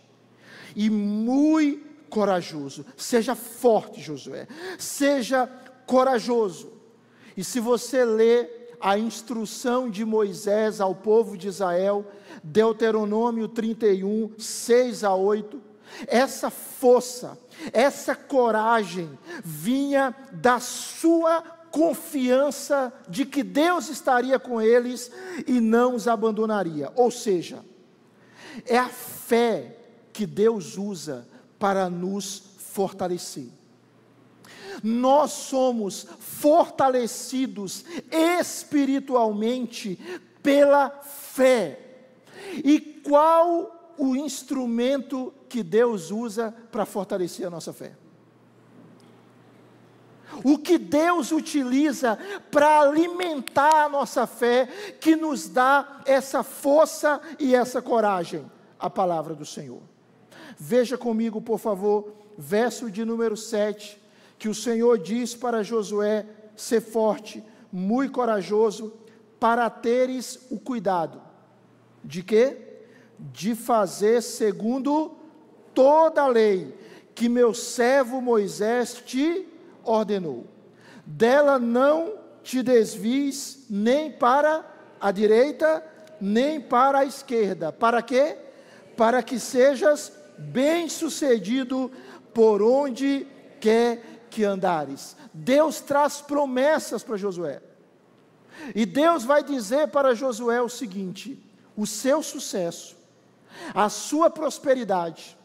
e 0.74 0.90
muito 0.90 1.88
corajoso. 2.08 2.84
Seja 2.96 3.34
forte, 3.34 4.00
Josué. 4.00 4.46
Seja 4.78 5.46
corajoso. 5.86 6.72
E 7.36 7.44
se 7.44 7.60
você 7.60 8.04
lê 8.04 8.44
a 8.80 8.98
instrução 8.98 9.90
de 9.90 10.04
Moisés 10.04 10.80
ao 10.80 10.94
povo 10.94 11.36
de 11.36 11.48
Israel, 11.48 12.04
Deuteronômio 12.42 13.46
31, 13.48 14.32
6 14.38 15.04
a 15.04 15.14
8, 15.14 15.60
essa 16.06 16.50
força, 16.50 17.38
essa 17.72 18.14
coragem 18.14 19.18
vinha 19.44 20.14
da 20.32 20.58
sua 20.60 21.42
confiança 21.70 22.92
de 23.08 23.24
que 23.24 23.42
Deus 23.42 23.88
estaria 23.88 24.38
com 24.38 24.60
eles 24.60 25.10
e 25.46 25.60
não 25.60 25.94
os 25.94 26.08
abandonaria. 26.08 26.90
Ou 26.96 27.10
seja, 27.10 27.64
é 28.66 28.78
a 28.78 28.88
fé 28.88 29.76
que 30.12 30.26
Deus 30.26 30.76
usa 30.76 31.28
para 31.58 31.88
nos 31.88 32.42
fortalecer. 32.58 33.59
Nós 34.82 35.32
somos 35.32 36.06
fortalecidos 36.18 37.84
espiritualmente 38.10 39.98
pela 40.42 40.90
fé. 40.90 41.78
E 42.64 42.80
qual 42.80 43.94
o 43.98 44.16
instrumento 44.16 45.32
que 45.48 45.62
Deus 45.62 46.10
usa 46.10 46.54
para 46.72 46.86
fortalecer 46.86 47.46
a 47.46 47.50
nossa 47.50 47.72
fé? 47.72 47.92
O 50.44 50.56
que 50.56 50.78
Deus 50.78 51.32
utiliza 51.32 52.18
para 52.50 52.80
alimentar 52.80 53.84
a 53.84 53.88
nossa 53.88 54.26
fé, 54.26 54.66
que 55.00 55.16
nos 55.16 55.48
dá 55.48 56.00
essa 56.06 56.42
força 56.42 57.20
e 57.38 57.54
essa 57.54 57.82
coragem? 57.82 58.50
A 58.78 58.88
palavra 58.88 59.34
do 59.34 59.44
Senhor. 59.44 59.82
Veja 60.58 60.96
comigo, 60.96 61.40
por 61.42 61.58
favor, 61.58 62.12
verso 62.38 62.90
de 62.90 63.04
número 63.04 63.36
7, 63.36 63.99
que 64.40 64.48
o 64.48 64.54
Senhor 64.54 64.98
diz 64.98 65.34
para 65.34 65.62
Josué: 65.62 66.26
ser 66.56 66.80
forte, 66.80 67.44
muito 67.70 68.14
corajoso, 68.14 68.94
para 69.38 69.68
teres 69.68 70.46
o 70.50 70.58
cuidado 70.58 71.20
de 72.02 72.22
quê? 72.22 72.56
De 73.18 73.54
fazer 73.54 74.22
segundo 74.22 75.14
toda 75.74 76.22
a 76.22 76.28
lei 76.28 76.74
que 77.14 77.28
meu 77.28 77.52
servo 77.52 78.22
Moisés 78.22 79.02
te 79.04 79.46
ordenou. 79.84 80.46
Dela 81.04 81.58
não 81.58 82.14
te 82.42 82.62
desvies 82.62 83.66
nem 83.68 84.10
para 84.10 84.64
a 84.98 85.10
direita, 85.10 85.84
nem 86.18 86.58
para 86.58 87.00
a 87.00 87.04
esquerda. 87.04 87.70
Para 87.70 88.00
quê? 88.00 88.38
Para 88.96 89.22
que 89.22 89.38
sejas 89.38 90.12
bem-sucedido 90.38 91.90
por 92.32 92.62
onde 92.62 93.26
quer 93.60 94.19
que 94.30 94.44
andares. 94.44 95.16
Deus 95.32 95.80
traz 95.80 96.20
promessas 96.20 97.02
para 97.02 97.16
Josué. 97.16 97.60
E 98.74 98.86
Deus 98.86 99.24
vai 99.24 99.42
dizer 99.42 99.88
para 99.88 100.14
Josué 100.14 100.60
o 100.62 100.68
seguinte: 100.68 101.42
o 101.76 101.86
seu 101.86 102.22
sucesso, 102.22 102.96
a 103.74 103.88
sua 103.88 104.30
prosperidade, 104.30 105.36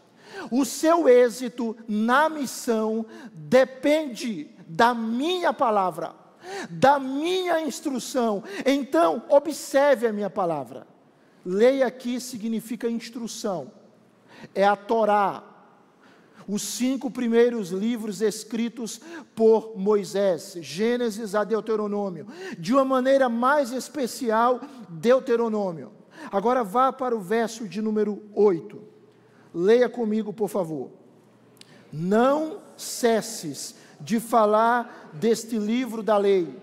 o 0.52 0.64
seu 0.64 1.10
êxito 1.10 1.76
na 1.88 2.30
missão 2.30 3.06
depende 3.34 4.50
da 4.68 4.94
minha 4.94 5.54
palavra, 5.54 6.14
da 6.70 7.00
minha 7.00 7.62
instrução. 7.62 8.44
Então, 8.66 9.24
observe 9.30 10.08
a 10.08 10.14
minha 10.14 10.30
palavra. 10.30 10.88
Leia 11.46 11.86
aqui 11.86 12.20
significa 12.20 12.90
instrução 12.90 13.72
é 14.54 14.64
a 14.64 14.76
Torá, 14.76 15.44
os 16.48 16.62
cinco 16.62 17.10
primeiros 17.10 17.70
livros 17.70 18.22
escritos 18.22 19.02
por 19.34 19.78
Moisés, 19.78 20.58
Gênesis 20.62 21.34
a 21.34 21.43
Deuteronômio, 21.43 22.28
de 22.58 22.74
uma 22.74 22.86
maneira 22.86 23.28
mais 23.28 23.72
especial, 23.72 24.62
Deuteronômio. 24.89 25.91
Agora 26.32 26.64
vá 26.64 26.93
para 26.93 27.16
o 27.16 27.20
verso 27.20 27.68
de 27.68 27.82
número 27.82 28.22
8. 28.34 28.80
Leia 29.54 29.89
comigo, 29.89 30.32
por 30.34 30.50
favor. 30.50 30.89
Não 31.91 32.60
cesses 32.78 33.76
de 34.00 34.20
falar 34.20 35.12
deste 35.14 35.58
livro 35.58 36.04
da 36.04 36.18
lei, 36.18 36.54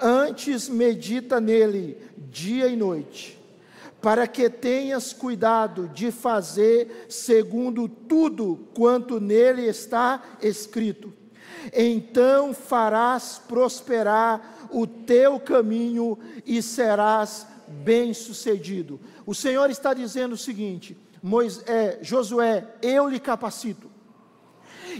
antes 0.00 0.68
medita 0.68 1.40
nele 1.40 1.96
dia 2.16 2.66
e 2.66 2.76
noite 2.76 3.37
para 4.00 4.26
que 4.26 4.48
tenhas 4.48 5.12
cuidado 5.12 5.88
de 5.88 6.10
fazer 6.10 7.06
segundo 7.08 7.88
tudo 7.88 8.68
quanto 8.74 9.20
nele 9.20 9.62
está 9.62 10.22
escrito. 10.40 11.12
Então 11.72 12.54
farás 12.54 13.40
prosperar 13.48 14.68
o 14.70 14.86
teu 14.86 15.40
caminho 15.40 16.18
e 16.46 16.62
serás 16.62 17.46
bem-sucedido. 17.66 19.00
O 19.26 19.34
Senhor 19.34 19.68
está 19.68 19.92
dizendo 19.92 20.32
o 20.32 20.38
seguinte: 20.38 20.96
Moisés, 21.22 21.98
Josué, 22.02 22.66
eu 22.80 23.08
lhe 23.08 23.18
capacito. 23.18 23.90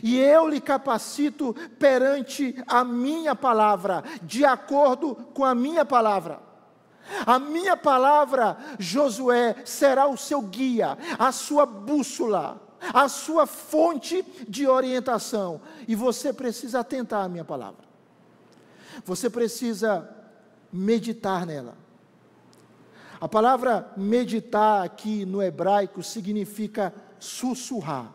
E 0.02 0.18
eu 0.18 0.48
lhe 0.48 0.60
capacito 0.60 1.54
perante 1.78 2.54
a 2.66 2.84
minha 2.84 3.34
palavra, 3.34 4.04
de 4.22 4.44
acordo 4.44 5.14
com 5.32 5.44
a 5.44 5.54
minha 5.54 5.84
palavra. 5.84 6.47
A 7.26 7.38
minha 7.38 7.76
palavra, 7.76 8.56
Josué, 8.78 9.56
será 9.64 10.06
o 10.06 10.16
seu 10.16 10.42
guia, 10.42 10.96
a 11.18 11.32
sua 11.32 11.64
bússola, 11.64 12.60
a 12.80 13.08
sua 13.08 13.46
fonte 13.46 14.24
de 14.48 14.66
orientação. 14.66 15.60
E 15.86 15.94
você 15.94 16.32
precisa 16.32 16.80
atentar 16.80 17.24
à 17.24 17.28
minha 17.28 17.44
palavra. 17.44 17.86
Você 19.04 19.30
precisa 19.30 20.08
meditar 20.72 21.46
nela. 21.46 21.76
A 23.20 23.28
palavra 23.28 23.90
meditar 23.96 24.84
aqui 24.84 25.24
no 25.24 25.42
hebraico 25.42 26.02
significa 26.02 26.94
sussurrar. 27.18 28.12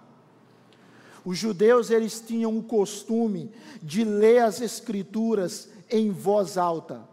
Os 1.26 1.38
judeus 1.38 1.90
eles 1.90 2.22
tinham 2.22 2.58
o 2.58 2.64
costume 2.64 3.52
de 3.82 4.04
ler 4.04 4.40
as 4.40 4.62
escrituras 4.62 5.70
em 5.90 6.10
voz 6.10 6.58
alta 6.58 7.13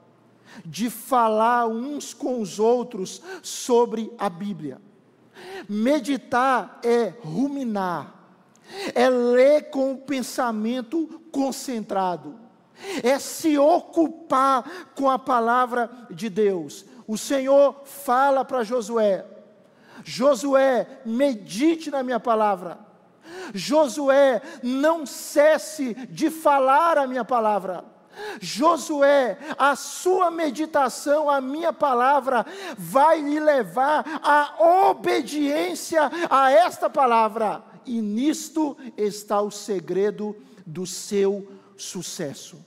de 0.64 0.90
falar 0.90 1.66
uns 1.66 2.12
com 2.12 2.40
os 2.40 2.59
outros 2.59 3.22
sobre 3.42 4.12
a 4.18 4.28
Bíblia. 4.28 4.80
Meditar 5.68 6.80
é 6.84 7.14
ruminar, 7.22 8.14
é 8.94 9.09
ler 9.09 9.70
com 9.70 9.92
o 9.92 9.98
pensamento 9.98 11.20
concentrado, 11.32 12.38
é 13.03 13.18
se 13.18 13.59
ocupar 13.59 14.90
com 14.94 15.09
a 15.09 15.18
palavra 15.18 15.90
de 16.11 16.28
Deus. 16.28 16.84
O 17.07 17.16
Senhor 17.16 17.82
fala 17.84 18.44
para 18.44 18.62
Josué: 18.64 19.24
Josué, 20.05 21.01
medite 21.05 21.90
na 21.90 22.03
minha 22.03 22.20
palavra. 22.20 22.78
Josué, 23.55 24.40
não 24.62 25.07
cesse 25.07 25.94
de 26.09 26.30
falar 26.30 26.98
a 26.98 27.07
minha 27.07 27.24
palavra. 27.24 27.84
Josué, 28.41 29.39
a 29.59 29.77
sua 29.77 30.31
meditação, 30.31 31.29
a 31.29 31.41
minha 31.41 31.73
palavra, 31.73 32.45
vai 32.77 33.21
lhe 33.21 33.41
levar 33.41 34.05
à 34.23 34.89
obediência 34.91 36.11
a 36.29 36.51
esta 36.51 36.89
palavra, 36.89 37.63
e 37.87 38.01
nisto 38.01 38.77
está 38.97 39.41
o 39.41 39.51
segredo 39.51 40.37
do 40.67 40.87
seu 40.87 41.51
sucesso. 41.77 42.65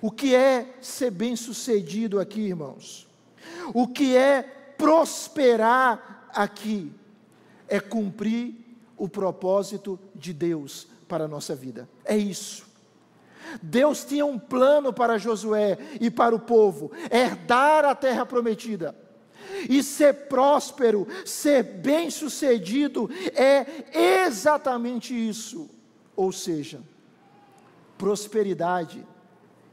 O 0.00 0.10
que 0.10 0.34
é 0.34 0.76
ser 0.80 1.10
bem-sucedido 1.10 2.20
aqui, 2.20 2.40
irmãos? 2.40 3.08
O 3.72 3.88
que 3.88 4.14
é 4.16 4.42
prosperar 4.76 6.28
aqui? 6.34 6.92
É 7.66 7.80
cumprir 7.80 8.54
o 8.96 9.08
propósito 9.08 9.98
de 10.14 10.32
Deus 10.32 10.86
para 11.08 11.24
a 11.24 11.28
nossa 11.28 11.54
vida. 11.54 11.88
É 12.04 12.16
isso. 12.16 12.63
Deus 13.62 14.04
tinha 14.04 14.24
um 14.24 14.38
plano 14.38 14.92
para 14.92 15.18
Josué 15.18 15.78
e 16.00 16.10
para 16.10 16.34
o 16.34 16.40
povo: 16.40 16.90
herdar 17.10 17.84
a 17.84 17.94
terra 17.94 18.24
prometida. 18.26 18.94
E 19.68 19.82
ser 19.82 20.26
próspero, 20.28 21.06
ser 21.24 21.62
bem-sucedido, 21.62 23.10
é 23.34 24.24
exatamente 24.26 25.14
isso. 25.14 25.70
Ou 26.16 26.32
seja, 26.32 26.80
prosperidade 27.98 29.06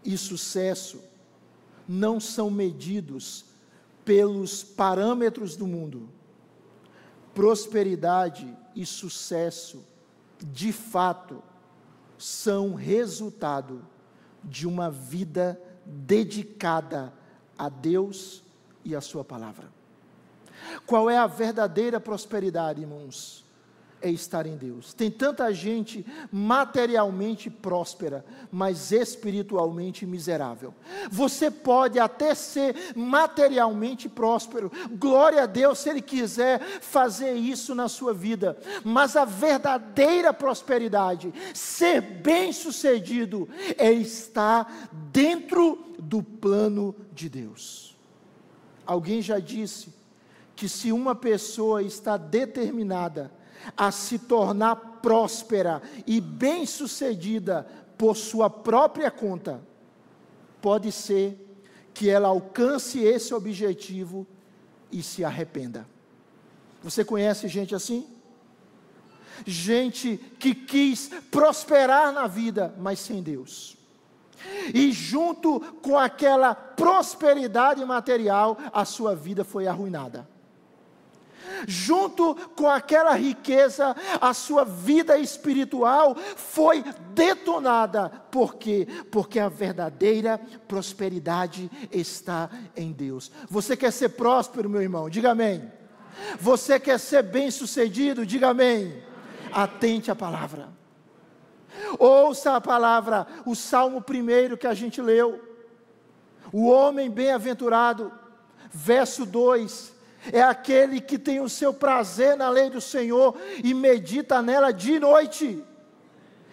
e 0.03 0.17
sucesso 0.17 1.01
não 1.87 2.19
são 2.19 2.49
medidos 2.49 3.45
pelos 4.03 4.63
parâmetros 4.63 5.55
do 5.55 5.67
mundo. 5.67 6.09
Prosperidade 7.33 8.47
e 8.75 8.85
sucesso, 8.85 9.85
de 10.39 10.71
fato, 10.71 11.41
são 12.21 12.75
resultado 12.75 13.81
de 14.43 14.67
uma 14.67 14.89
vida 14.89 15.59
dedicada 15.85 17.11
a 17.57 17.67
Deus 17.67 18.43
e 18.85 18.95
a 18.95 19.01
Sua 19.01 19.23
palavra. 19.23 19.67
Qual 20.85 21.09
é 21.09 21.17
a 21.17 21.25
verdadeira 21.27 21.99
prosperidade, 21.99 22.81
irmãos? 22.81 23.43
É 24.01 24.09
estar 24.09 24.45
em 24.45 24.57
Deus. 24.57 24.93
Tem 24.93 25.09
tanta 25.09 25.53
gente 25.53 26.05
materialmente 26.31 27.49
próspera, 27.49 28.25
mas 28.51 28.91
espiritualmente 28.91 30.05
miserável. 30.05 30.73
Você 31.09 31.51
pode 31.51 31.99
até 31.99 32.33
ser 32.33 32.75
materialmente 32.95 34.09
próspero, 34.09 34.71
glória 34.91 35.43
a 35.43 35.45
Deus 35.45 35.79
se 35.79 35.89
Ele 35.89 36.01
quiser 36.01 36.59
fazer 36.81 37.33
isso 37.33 37.75
na 37.75 37.87
sua 37.87 38.13
vida, 38.13 38.57
mas 38.83 39.15
a 39.15 39.25
verdadeira 39.25 40.33
prosperidade, 40.33 41.33
ser 41.53 42.01
bem-sucedido, 42.01 43.47
é 43.77 43.91
estar 43.91 44.89
dentro 45.11 45.93
do 45.99 46.23
plano 46.23 46.95
de 47.13 47.29
Deus. 47.29 47.95
Alguém 48.85 49.21
já 49.21 49.39
disse 49.39 49.93
que 50.55 50.67
se 50.67 50.91
uma 50.91 51.15
pessoa 51.15 51.81
está 51.81 52.17
determinada 52.17 53.31
a 53.75 53.91
se 53.91 54.19
tornar 54.19 54.75
próspera 54.75 55.81
e 56.05 56.19
bem-sucedida 56.19 57.67
por 57.97 58.15
sua 58.15 58.49
própria 58.49 59.11
conta, 59.11 59.61
pode 60.61 60.91
ser 60.91 61.37
que 61.93 62.09
ela 62.09 62.29
alcance 62.29 62.99
esse 62.99 63.33
objetivo 63.33 64.25
e 64.91 65.03
se 65.03 65.23
arrependa. 65.23 65.87
Você 66.83 67.03
conhece 67.03 67.47
gente 67.47 67.75
assim? 67.75 68.07
Gente 69.45 70.17
que 70.39 70.53
quis 70.53 71.09
prosperar 71.29 72.11
na 72.11 72.27
vida, 72.27 72.73
mas 72.77 72.99
sem 72.99 73.21
Deus. 73.21 73.77
E 74.73 74.91
junto 74.91 75.59
com 75.81 75.97
aquela 75.97 76.55
prosperidade 76.55 77.83
material, 77.85 78.57
a 78.73 78.83
sua 78.85 79.15
vida 79.15 79.43
foi 79.43 79.67
arruinada 79.67 80.27
junto 81.67 82.35
com 82.55 82.69
aquela 82.69 83.13
riqueza, 83.13 83.95
a 84.19 84.33
sua 84.33 84.63
vida 84.63 85.17
espiritual 85.17 86.15
foi 86.15 86.83
detonada. 87.13 88.09
Por 88.31 88.55
quê? 88.55 88.87
Porque 89.11 89.39
a 89.39 89.49
verdadeira 89.49 90.39
prosperidade 90.67 91.69
está 91.91 92.49
em 92.75 92.91
Deus. 92.91 93.31
Você 93.49 93.75
quer 93.75 93.91
ser 93.91 94.09
próspero, 94.09 94.69
meu 94.69 94.81
irmão? 94.81 95.09
Diga 95.09 95.31
amém. 95.31 95.71
Você 96.39 96.79
quer 96.79 96.99
ser 96.99 97.23
bem-sucedido? 97.23 98.25
Diga 98.25 98.49
amém. 98.49 99.01
Atente 99.51 100.11
à 100.11 100.15
palavra. 100.15 100.69
Ouça 101.97 102.55
a 102.55 102.61
palavra, 102.61 103.25
o 103.45 103.55
salmo 103.55 104.01
primeiro 104.01 104.57
que 104.57 104.67
a 104.67 104.73
gente 104.73 105.01
leu. 105.01 105.41
O 106.51 106.67
homem 106.69 107.09
bem-aventurado, 107.09 108.11
verso 108.71 109.25
2 109.25 110.00
é 110.31 110.41
aquele 110.41 111.01
que 111.01 111.17
tem 111.17 111.39
o 111.39 111.49
seu 111.49 111.73
prazer 111.73 112.35
na 112.35 112.49
lei 112.49 112.69
do 112.69 112.81
Senhor 112.81 113.35
e 113.63 113.73
medita 113.73 114.41
nela 114.41 114.71
de 114.71 114.99
noite. 114.99 115.63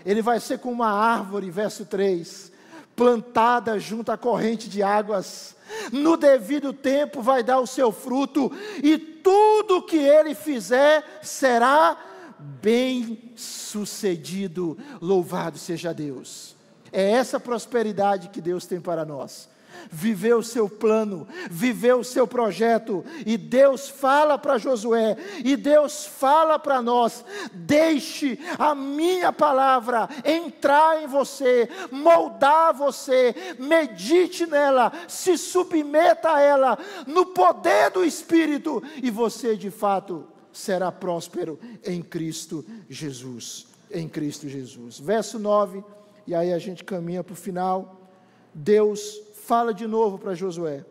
Ele 0.07 0.23
vai 0.23 0.41
ser 0.41 0.59
como 0.59 0.75
uma 0.75 0.91
árvore, 0.91 1.51
verso 1.51 1.85
3, 1.85 2.53
plantada 2.97 3.79
junto 3.79 4.11
à 4.11 4.17
corrente 4.17 4.69
de 4.69 4.83
águas. 4.83 5.57
No 5.93 6.17
devido 6.17 6.73
tempo 6.73 7.21
vai 7.21 7.43
dar 7.43 7.61
o 7.61 7.67
seu 7.67 7.93
fruto, 7.93 8.51
e 8.83 8.97
tudo 8.97 9.83
que 9.83 9.99
ele 9.99 10.35
fizer 10.35 11.05
será 11.23 11.97
bem 12.39 13.33
sucedido. 13.37 14.79
Louvado 15.01 15.59
seja 15.59 15.93
Deus. 15.93 16.57
É 16.91 17.11
essa 17.11 17.39
prosperidade 17.39 18.31
que 18.31 18.41
Deus 18.41 18.65
tem 18.65 18.81
para 18.81 19.05
nós 19.05 19.49
viver 19.91 20.35
o 20.35 20.43
seu 20.43 20.69
plano, 20.69 21.27
viver 21.51 21.95
o 21.95 22.05
seu 22.05 22.27
projeto. 22.27 23.05
E 23.25 23.37
Deus 23.37 23.89
fala 23.89 24.39
para 24.39 24.59
Josué, 24.59 25.17
e 25.45 25.57
Deus 25.57 26.05
fala 26.05 26.59
para 26.59 26.81
nós: 26.83 27.25
deixe 27.53 28.39
a 28.59 28.75
minha 28.75 29.33
palavra 29.33 30.09
entrar 30.25 31.03
em 31.03 31.07
você, 31.07 31.69
moldar 31.91 32.75
você, 32.75 33.35
medite 33.59 34.47
nela, 34.47 34.93
se 35.07 35.37
submeta 35.37 36.35
a 36.35 36.41
ela, 36.41 36.79
no 37.07 37.27
poder 37.27 37.91
do 37.91 38.05
Espírito, 38.05 38.83
e 39.03 39.11
você 39.11 39.57
de 39.57 39.71
fato 39.71 40.27
será 40.53 40.91
próspero 40.91 41.59
em 41.85 42.03
Cristo 42.03 42.65
Jesus. 42.89 43.67
Em 43.91 44.09
Cristo 44.09 44.49
Jesus. 44.49 44.99
Verso 44.99 45.39
9, 45.39 45.83
e 46.27 46.35
aí 46.35 46.53
a 46.53 46.59
gente 46.59 46.85
caminha 46.85 47.25
para 47.25 47.33
o 47.33 47.37
final. 47.37 48.11
Deus 48.53 49.21
fala 49.49 49.73
de 49.73 49.87
novo 49.87 50.19
para 50.19 50.35
Josué: 50.35 50.85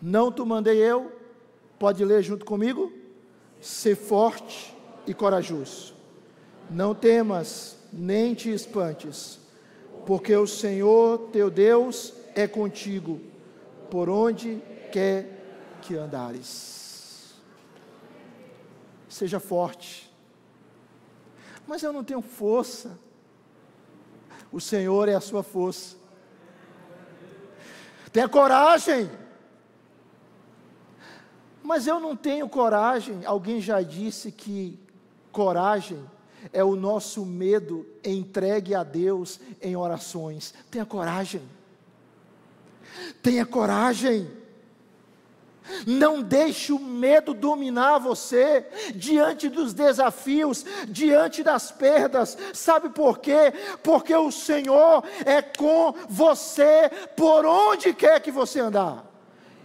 Não 0.00 0.32
te 0.32 0.40
mandei 0.42 0.78
eu, 0.78 1.12
pode 1.78 2.02
ler 2.02 2.22
junto 2.22 2.46
comigo? 2.46 2.90
Ser 3.60 3.94
forte 3.94 4.74
e 5.06 5.12
corajoso. 5.12 5.94
Não 6.70 6.94
temas, 6.94 7.76
nem 7.92 8.32
te 8.32 8.50
espantes, 8.50 9.38
porque 10.06 10.34
o 10.34 10.46
Senhor 10.46 11.28
teu 11.30 11.50
Deus 11.50 12.14
é 12.34 12.48
contigo, 12.48 13.20
por 13.90 14.08
onde 14.08 14.62
quer 14.90 15.76
que 15.82 15.94
andares. 15.94 17.34
Seja 19.10 19.38
forte. 19.38 20.10
Mas 21.66 21.82
eu 21.82 21.92
não 21.92 22.02
tenho 22.02 22.22
força. 22.22 22.98
O 24.50 24.58
Senhor 24.58 25.06
é 25.08 25.14
a 25.14 25.20
sua 25.20 25.42
força. 25.42 26.05
Tenha 28.16 28.30
coragem. 28.30 29.10
Mas 31.62 31.86
eu 31.86 32.00
não 32.00 32.16
tenho 32.16 32.48
coragem. 32.48 33.26
Alguém 33.26 33.60
já 33.60 33.82
disse 33.82 34.32
que 34.32 34.80
coragem 35.30 36.02
é 36.50 36.64
o 36.64 36.74
nosso 36.74 37.26
medo 37.26 37.86
entregue 38.02 38.74
a 38.74 38.82
Deus 38.82 39.38
em 39.60 39.76
orações. 39.76 40.54
Tenha 40.70 40.86
coragem. 40.86 41.42
Tenha 43.22 43.44
coragem. 43.44 44.30
Não 45.86 46.22
deixe 46.22 46.72
o 46.72 46.78
medo 46.78 47.34
dominar 47.34 47.98
você 47.98 48.66
diante 48.94 49.48
dos 49.48 49.72
desafios, 49.72 50.64
diante 50.88 51.42
das 51.42 51.70
perdas. 51.70 52.36
Sabe 52.52 52.90
por 52.90 53.18
quê? 53.18 53.52
Porque 53.82 54.14
o 54.14 54.30
Senhor 54.30 55.04
é 55.24 55.42
com 55.42 55.94
você 56.08 56.90
por 57.16 57.44
onde 57.44 57.92
quer 57.92 58.20
que 58.20 58.30
você 58.30 58.60
andar. 58.60 59.04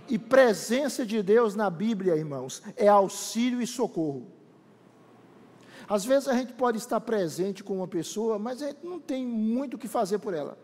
E 0.08 0.18
presença 0.18 1.06
de 1.06 1.22
Deus 1.24 1.56
na 1.56 1.70
Bíblia, 1.70 2.16
irmãos, 2.16 2.62
é 2.76 2.88
auxílio 2.88 3.62
e 3.62 3.68
socorro. 3.68 4.28
Às 5.88 6.06
vezes 6.06 6.28
a 6.28 6.34
gente 6.34 6.54
pode 6.54 6.78
estar 6.78 7.00
presente 7.02 7.64
com 7.64 7.78
uma 7.78 7.88
pessoa, 7.88 8.40
mas 8.40 8.62
a 8.62 8.68
gente 8.68 8.86
não 8.86 9.00
tem 9.00 9.26
muito 9.26 9.76
o 9.76 9.78
que 9.78 9.88
fazer 9.88 10.20
por 10.20 10.34
ela 10.34 10.58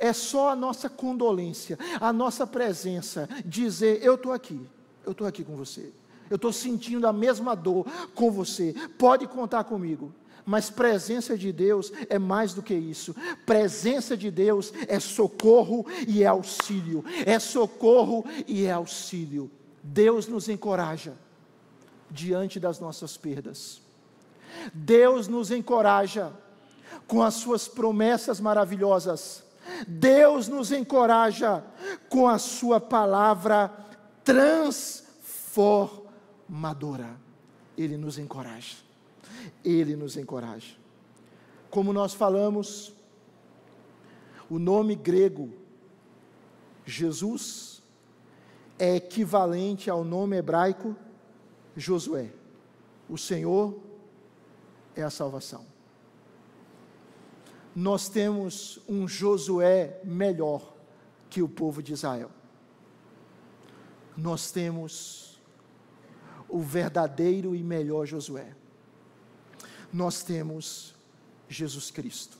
é 0.00 0.12
só 0.12 0.48
a 0.48 0.56
nossa 0.56 0.88
condolência, 0.88 1.78
a 2.00 2.12
nossa 2.12 2.46
presença, 2.46 3.28
dizer: 3.44 4.02
Eu 4.02 4.14
estou 4.14 4.32
aqui, 4.32 4.60
eu 5.04 5.12
estou 5.12 5.26
aqui 5.26 5.44
com 5.44 5.54
você, 5.54 5.92
eu 6.28 6.36
estou 6.36 6.52
sentindo 6.52 7.06
a 7.06 7.12
mesma 7.12 7.54
dor 7.54 7.86
com 8.14 8.30
você, 8.30 8.74
pode 8.98 9.26
contar 9.28 9.64
comigo. 9.64 10.12
Mas 10.44 10.70
presença 10.70 11.36
de 11.36 11.52
Deus 11.52 11.92
é 12.08 12.18
mais 12.18 12.54
do 12.54 12.62
que 12.62 12.74
isso. 12.74 13.14
Presença 13.44 14.16
de 14.16 14.30
Deus 14.30 14.72
é 14.88 14.98
socorro 14.98 15.86
e 16.08 16.24
é 16.24 16.26
auxílio. 16.26 17.04
É 17.26 17.38
socorro 17.38 18.24
e 18.48 18.64
é 18.64 18.72
auxílio. 18.72 19.50
Deus 19.82 20.26
nos 20.26 20.48
encoraja 20.48 21.12
diante 22.10 22.58
das 22.58 22.80
nossas 22.80 23.18
perdas. 23.18 23.82
Deus 24.72 25.28
nos 25.28 25.50
encoraja 25.50 26.32
com 27.06 27.22
as 27.22 27.34
suas 27.34 27.68
promessas 27.68 28.40
maravilhosas 28.40 29.44
Deus 29.86 30.48
nos 30.48 30.72
encoraja 30.72 31.62
com 32.08 32.26
a 32.28 32.38
Sua 32.38 32.80
palavra 32.80 33.70
transformadora. 34.24 37.14
Ele 37.76 37.96
nos 37.96 38.18
encoraja. 38.18 38.78
Ele 39.64 39.94
nos 39.96 40.16
encoraja. 40.16 40.74
Como 41.70 41.92
nós 41.92 42.14
falamos, 42.14 42.92
o 44.48 44.58
nome 44.58 44.96
grego 44.96 45.52
Jesus 46.84 47.80
é 48.78 48.96
equivalente 48.96 49.88
ao 49.88 50.02
nome 50.02 50.36
hebraico 50.36 50.96
Josué. 51.76 52.32
O 53.08 53.16
Senhor 53.16 53.78
é 54.96 55.02
a 55.02 55.10
salvação 55.10 55.69
nós 57.74 58.08
temos 58.08 58.80
um 58.88 59.06
Josué 59.06 60.00
melhor 60.04 60.74
que 61.28 61.42
o 61.42 61.48
povo 61.48 61.82
de 61.82 61.92
Israel. 61.92 62.30
Nós 64.16 64.50
temos 64.50 65.40
o 66.48 66.60
verdadeiro 66.60 67.54
e 67.54 67.62
melhor 67.62 68.06
Josué. 68.06 68.54
Nós 69.92 70.22
temos 70.22 70.94
Jesus 71.48 71.90
Cristo. 71.90 72.38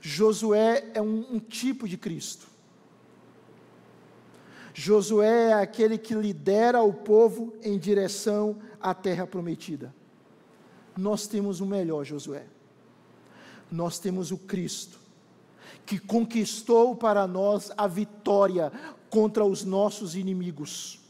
Josué 0.00 0.90
é 0.94 1.02
um, 1.02 1.34
um 1.34 1.38
tipo 1.38 1.86
de 1.86 1.98
Cristo. 1.98 2.46
Josué 4.72 5.50
é 5.50 5.54
aquele 5.54 5.98
que 5.98 6.14
lidera 6.14 6.80
o 6.82 6.92
povo 6.92 7.54
em 7.62 7.78
direção 7.78 8.58
à 8.80 8.94
terra 8.94 9.26
prometida. 9.26 9.94
Nós 10.96 11.26
temos 11.26 11.60
o 11.60 11.66
melhor 11.66 12.04
Josué. 12.04 12.46
Nós 13.70 13.98
temos 13.98 14.30
o 14.30 14.38
Cristo, 14.38 14.98
que 15.84 15.98
conquistou 15.98 16.96
para 16.96 17.26
nós 17.26 17.70
a 17.76 17.86
vitória 17.86 18.72
contra 19.10 19.44
os 19.44 19.64
nossos 19.64 20.14
inimigos. 20.14 21.00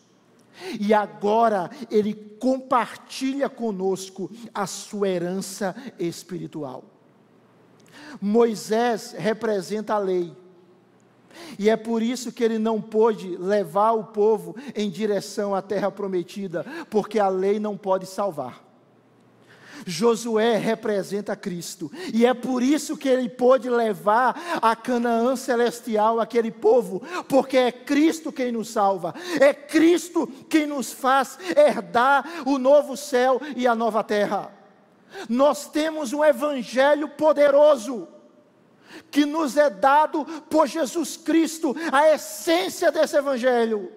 E 0.81 0.93
agora 0.93 1.71
ele 1.91 2.15
compartilha 2.15 3.49
conosco 3.49 4.31
a 4.53 4.67
sua 4.67 5.09
herança 5.09 5.75
espiritual. 5.99 6.85
Moisés 8.21 9.15
representa 9.17 9.95
a 9.95 9.99
lei. 9.99 10.35
E 11.59 11.71
é 11.71 11.77
por 11.77 12.03
isso 12.03 12.33
que 12.33 12.43
ele 12.43 12.59
não 12.59 12.81
pôde 12.81 13.37
levar 13.37 13.93
o 13.93 14.05
povo 14.05 14.57
em 14.75 14.91
direção 14.91 15.55
à 15.55 15.63
terra 15.63 15.91
prometida, 15.91 16.65
porque 16.91 17.19
a 17.19 17.29
lei 17.29 17.61
não 17.61 17.77
pode 17.77 18.07
salvar. 18.07 18.68
Josué 19.89 20.59
representa 20.59 21.35
Cristo, 21.35 21.91
e 22.13 22.27
é 22.27 22.35
por 22.35 22.63
isso 22.63 22.95
que 22.95 23.09
ele 23.09 23.27
pôde 23.27 23.71
levar 23.71 24.59
a 24.61 24.77
Canaã 24.77 25.35
celestial 25.35 26.21
aquele 26.21 26.51
povo, 26.51 27.03
porque 27.27 27.57
é 27.57 27.73
Cristo 27.73 28.31
quem 28.31 28.53
nos 28.53 28.69
salva, 28.69 29.15
é 29.41 29.55
Cristo 29.55 30.27
quem 30.51 30.67
nos 30.67 30.93
faz 30.93 31.39
herdar 31.57 32.43
o 32.45 32.59
novo 32.59 32.99
céu 32.99 33.41
e 33.57 33.67
a 33.67 33.75
nova 33.75 34.05
terra. 34.05 34.53
Nós 35.27 35.71
temos 35.71 36.13
um 36.13 36.23
evangelho 36.23 37.09
poderoso 37.09 38.07
que 39.11 39.25
nos 39.25 39.57
é 39.57 39.71
dado 39.71 40.23
por 40.51 40.67
Jesus 40.67 41.17
Cristo, 41.17 41.75
a 41.91 42.11
essência 42.11 42.93
desse 42.93 43.17
evangelho. 43.17 43.91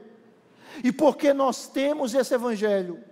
E 0.82 0.92
porque 0.92 1.34
nós 1.34 1.68
temos 1.68 2.14
esse 2.14 2.34
evangelho, 2.34 3.04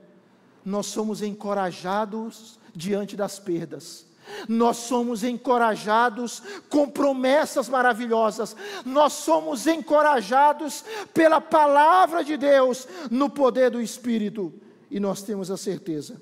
nós 0.64 0.86
somos 0.86 1.22
encorajados 1.22 2.59
diante 2.76 3.16
das 3.16 3.40
perdas. 3.40 4.06
Nós 4.48 4.78
somos 4.78 5.24
encorajados 5.24 6.42
com 6.70 6.88
promessas 6.90 7.68
maravilhosas, 7.68 8.56
nós 8.86 9.14
somos 9.14 9.66
encorajados 9.66 10.84
pela 11.14 11.42
palavra 11.42 12.24
de 12.24 12.38
Deus, 12.38 12.88
no 13.10 13.30
poder 13.30 13.72
do 13.72 13.82
Espírito, 13.82 14.54
e 14.90 15.00
nós 15.00 15.24
temos 15.24 15.50
a 15.50 15.58
certeza 15.58 16.22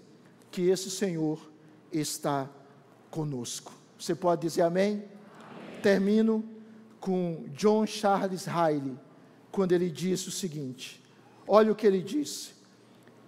que 0.52 0.70
esse 0.70 0.90
Senhor 0.90 1.40
está 1.92 2.50
conosco. 3.12 3.74
Você 4.00 4.16
pode 4.16 4.42
dizer 4.42 4.62
amém? 4.62 4.94
amém? 4.94 5.82
Termino 5.82 6.44
com 7.00 7.46
John 7.50 7.86
Charles 7.86 8.46
Riley, 8.46 8.98
quando 9.52 9.72
ele 9.72 9.90
disse 9.90 10.30
o 10.30 10.32
seguinte: 10.32 11.04
olha 11.48 11.72
o 11.72 11.76
que 11.76 11.88
ele 11.88 12.02
disse. 12.02 12.56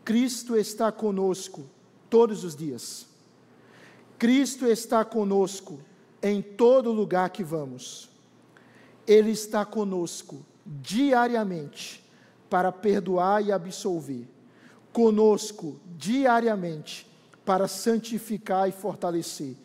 Cristo 0.03 0.55
está 0.55 0.91
conosco 0.91 1.69
todos 2.09 2.43
os 2.43 2.55
dias. 2.55 3.08
Cristo 4.19 4.67
está 4.67 5.05
conosco 5.05 5.79
em 6.21 6.41
todo 6.41 6.91
lugar 6.91 7.29
que 7.29 7.41
vamos. 7.41 8.09
Ele 9.07 9.31
está 9.31 9.63
conosco 9.65 10.45
diariamente 10.65 12.03
para 12.49 12.69
perdoar 12.69 13.41
e 13.41 13.49
absolver. 13.53 14.27
Conosco 14.91 15.79
diariamente 15.97 17.07
para 17.45 17.65
santificar 17.65 18.67
e 18.67 18.73
fortalecer. 18.73 19.55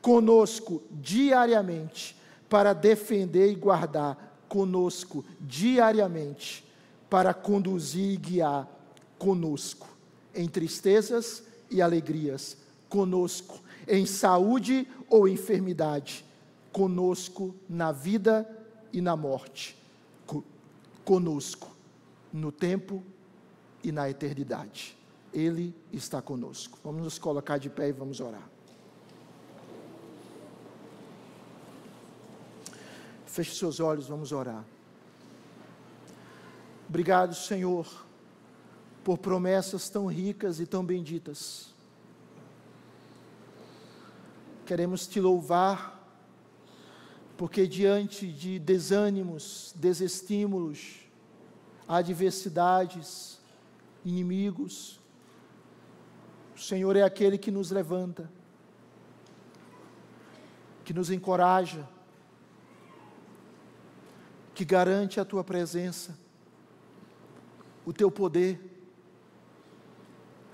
Conosco 0.00 0.80
diariamente 0.92 2.16
para 2.48 2.72
defender 2.72 3.50
e 3.50 3.56
guardar. 3.56 4.44
Conosco 4.48 5.24
diariamente 5.40 6.64
para 7.10 7.34
conduzir 7.34 8.12
e 8.12 8.16
guiar. 8.16 8.68
Conosco 9.18 9.88
em 10.32 10.48
tristezas 10.48 11.42
e 11.68 11.82
alegrias. 11.82 12.56
Conosco 12.88 13.63
em 13.86 14.06
saúde 14.06 14.88
ou 15.08 15.28
enfermidade, 15.28 16.24
conosco 16.72 17.54
na 17.68 17.92
vida 17.92 18.48
e 18.92 19.00
na 19.00 19.16
morte, 19.16 19.76
conosco 21.04 21.74
no 22.32 22.50
tempo 22.50 23.02
e 23.82 23.92
na 23.92 24.08
eternidade. 24.08 24.96
Ele 25.32 25.74
está 25.92 26.22
conosco. 26.22 26.78
Vamos 26.82 27.02
nos 27.02 27.18
colocar 27.18 27.58
de 27.58 27.68
pé 27.68 27.88
e 27.88 27.92
vamos 27.92 28.20
orar. 28.20 28.48
Feche 33.26 33.54
seus 33.54 33.80
olhos, 33.80 34.06
vamos 34.06 34.30
orar. 34.30 34.64
Obrigado, 36.88 37.34
Senhor, 37.34 38.06
por 39.02 39.18
promessas 39.18 39.88
tão 39.88 40.06
ricas 40.06 40.60
e 40.60 40.66
tão 40.66 40.84
benditas 40.84 41.73
Queremos 44.64 45.06
te 45.06 45.20
louvar, 45.20 46.02
porque 47.36 47.66
diante 47.66 48.26
de 48.26 48.58
desânimos, 48.58 49.74
desestímulos, 49.76 51.00
adversidades, 51.86 53.40
inimigos, 54.04 55.00
o 56.56 56.58
Senhor 56.58 56.96
é 56.96 57.02
aquele 57.02 57.36
que 57.36 57.50
nos 57.50 57.70
levanta, 57.70 58.30
que 60.84 60.94
nos 60.94 61.10
encoraja, 61.10 61.86
que 64.54 64.64
garante 64.64 65.18
a 65.18 65.24
tua 65.24 65.42
presença, 65.42 66.16
o 67.84 67.92
teu 67.92 68.10
poder, 68.10 68.60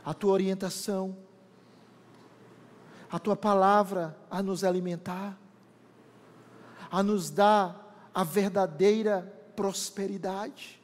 a 0.04 0.14
tua 0.14 0.32
orientação 0.32 1.16
a 3.10 3.18
tua 3.18 3.34
palavra 3.34 4.16
a 4.30 4.42
nos 4.42 4.62
alimentar, 4.62 5.36
a 6.90 7.02
nos 7.02 7.30
dar 7.30 8.10
a 8.14 8.22
verdadeira 8.22 9.22
prosperidade, 9.56 10.80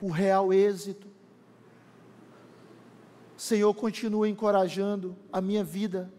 o 0.00 0.10
real 0.10 0.52
êxito. 0.52 1.06
Senhor, 3.36 3.72
continua 3.74 4.28
encorajando 4.28 5.16
a 5.32 5.40
minha 5.40 5.62
vida, 5.62 6.12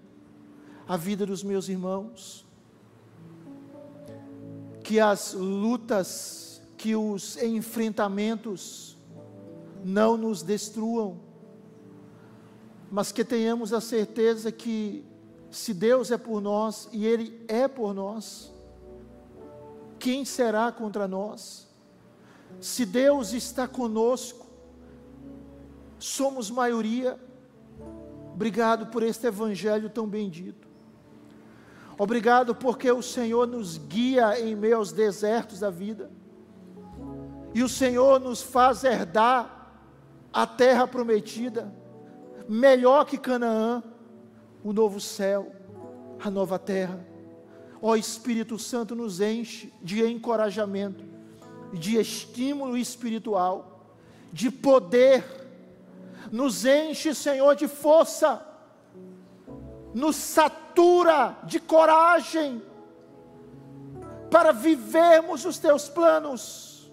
a 0.88 0.96
vida 0.96 1.26
dos 1.26 1.44
meus 1.44 1.68
irmãos, 1.68 2.46
que 4.84 5.00
as 5.00 5.34
lutas, 5.34 6.62
que 6.78 6.96
os 6.96 7.38
enfrentamentos 7.38 8.98
não 9.84 10.16
nos 10.16 10.42
destruam, 10.42 11.29
mas 12.92 13.12
que 13.12 13.24
tenhamos 13.24 13.72
a 13.72 13.82
certeza 13.82 14.52
que, 14.52 15.06
se 15.52 15.74
Deus 15.74 16.12
é 16.12 16.18
por 16.18 16.42
nós 16.42 16.90
e 16.92 17.06
Ele 17.06 17.44
é 17.48 17.68
por 17.68 17.94
nós, 17.94 18.54
quem 19.98 20.24
será 20.26 20.72
contra 20.72 21.08
nós? 21.08 21.68
Se 22.60 22.86
Deus 22.86 23.34
está 23.34 23.68
conosco, 23.68 24.48
somos 26.00 26.50
maioria. 26.50 27.20
Obrigado 28.34 28.88
por 28.88 29.04
este 29.04 29.28
Evangelho 29.28 29.90
tão 29.90 30.08
bendito. 30.08 30.68
Obrigado 31.98 32.56
porque 32.56 32.90
o 32.90 33.02
Senhor 33.02 33.46
nos 33.46 33.78
guia 33.78 34.40
em 34.40 34.56
meio 34.56 34.78
aos 34.78 34.92
desertos 34.92 35.60
da 35.60 35.70
vida. 35.70 36.10
E 37.54 37.62
o 37.62 37.70
Senhor 37.70 38.20
nos 38.20 38.42
faz 38.42 38.84
herdar 38.84 39.74
a 40.32 40.48
terra 40.48 40.88
prometida 40.88 41.79
melhor 42.50 43.06
que 43.06 43.18
Canaã, 43.18 43.84
o 44.64 44.74
novo 44.74 45.00
céu, 45.00 45.52
a 46.20 46.32
nova 46.32 46.58
terra. 46.58 47.06
Ó 47.80 47.95
Espírito 47.95 48.58
Santo, 48.58 48.95
nos 48.95 49.22
enche 49.22 49.72
de 49.82 50.04
encorajamento, 50.04 51.06
de 51.72 51.97
estímulo 51.97 52.76
espiritual, 52.76 53.93
de 54.34 54.50
poder, 54.50 55.24
nos 56.32 56.66
enche, 56.66 57.14
Senhor, 57.14 57.56
de 57.56 57.68
força, 57.68 58.43
nos 59.93 60.16
satura 60.16 61.38
de 61.43 61.60
coragem, 61.60 62.64
para 64.32 64.52
vivermos 64.52 65.45
os 65.45 65.60
teus 65.60 65.88
planos, 65.88 66.91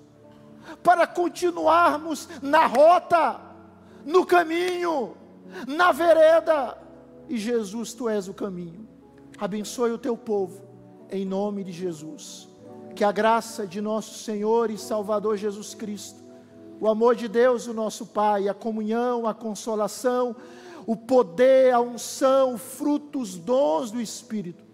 para 0.83 1.07
continuarmos 1.07 2.29
na 2.43 2.67
rota, 2.67 3.41
no 4.05 4.25
caminho, 4.25 5.17
na 5.67 5.93
vereda. 5.93 6.79
E 7.29 7.37
Jesus, 7.37 7.93
tu 7.93 8.09
és 8.09 8.29
o 8.29 8.35
caminho. 8.35 8.87
Abençoe 9.39 9.91
o 9.91 9.99
teu 9.99 10.17
povo, 10.17 10.63
em 11.11 11.25
nome 11.25 11.65
de 11.65 11.73
Jesus. 11.73 12.49
que 12.97 13.05
a 13.05 13.13
graça 13.13 13.67
de 13.67 13.81
nosso 13.81 14.19
Senhor 14.19 14.71
e 14.71 14.79
Salvador 14.79 15.37
Jesus 15.37 15.75
Cristo, 15.75 16.19
o 16.81 16.89
amor 16.89 17.15
de 17.15 17.29
Deus, 17.29 17.67
o 17.67 17.75
nosso 17.75 18.07
Pai, 18.07 18.49
a 18.49 18.55
comunhão, 18.55 19.27
a 19.27 19.35
consolação, 19.35 20.35
o 20.87 20.97
poder, 20.97 21.75
a 21.75 21.81
unção, 21.81 22.57
frutos, 22.57 23.37
dons 23.37 23.91
do 23.91 24.01
Espírito, 24.01 24.65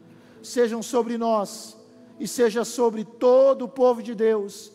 sejam 0.40 0.82
sobre 0.82 1.18
nós 1.18 1.76
e 2.20 2.28
seja 2.28 2.64
sobre 2.64 3.04
todo 3.04 3.64
o 3.64 3.68
povo 3.68 4.00
de 4.02 4.14
Deus, 4.14 4.70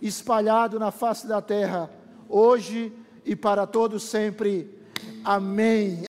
espalhado 0.00 0.78
na 0.78 0.92
face 0.92 1.26
da 1.26 1.42
terra, 1.42 1.90
hoje 2.28 2.92
e 3.24 3.34
para 3.34 3.66
todos 3.66 4.04
sempre. 4.04 4.75
Amém. 5.26 5.98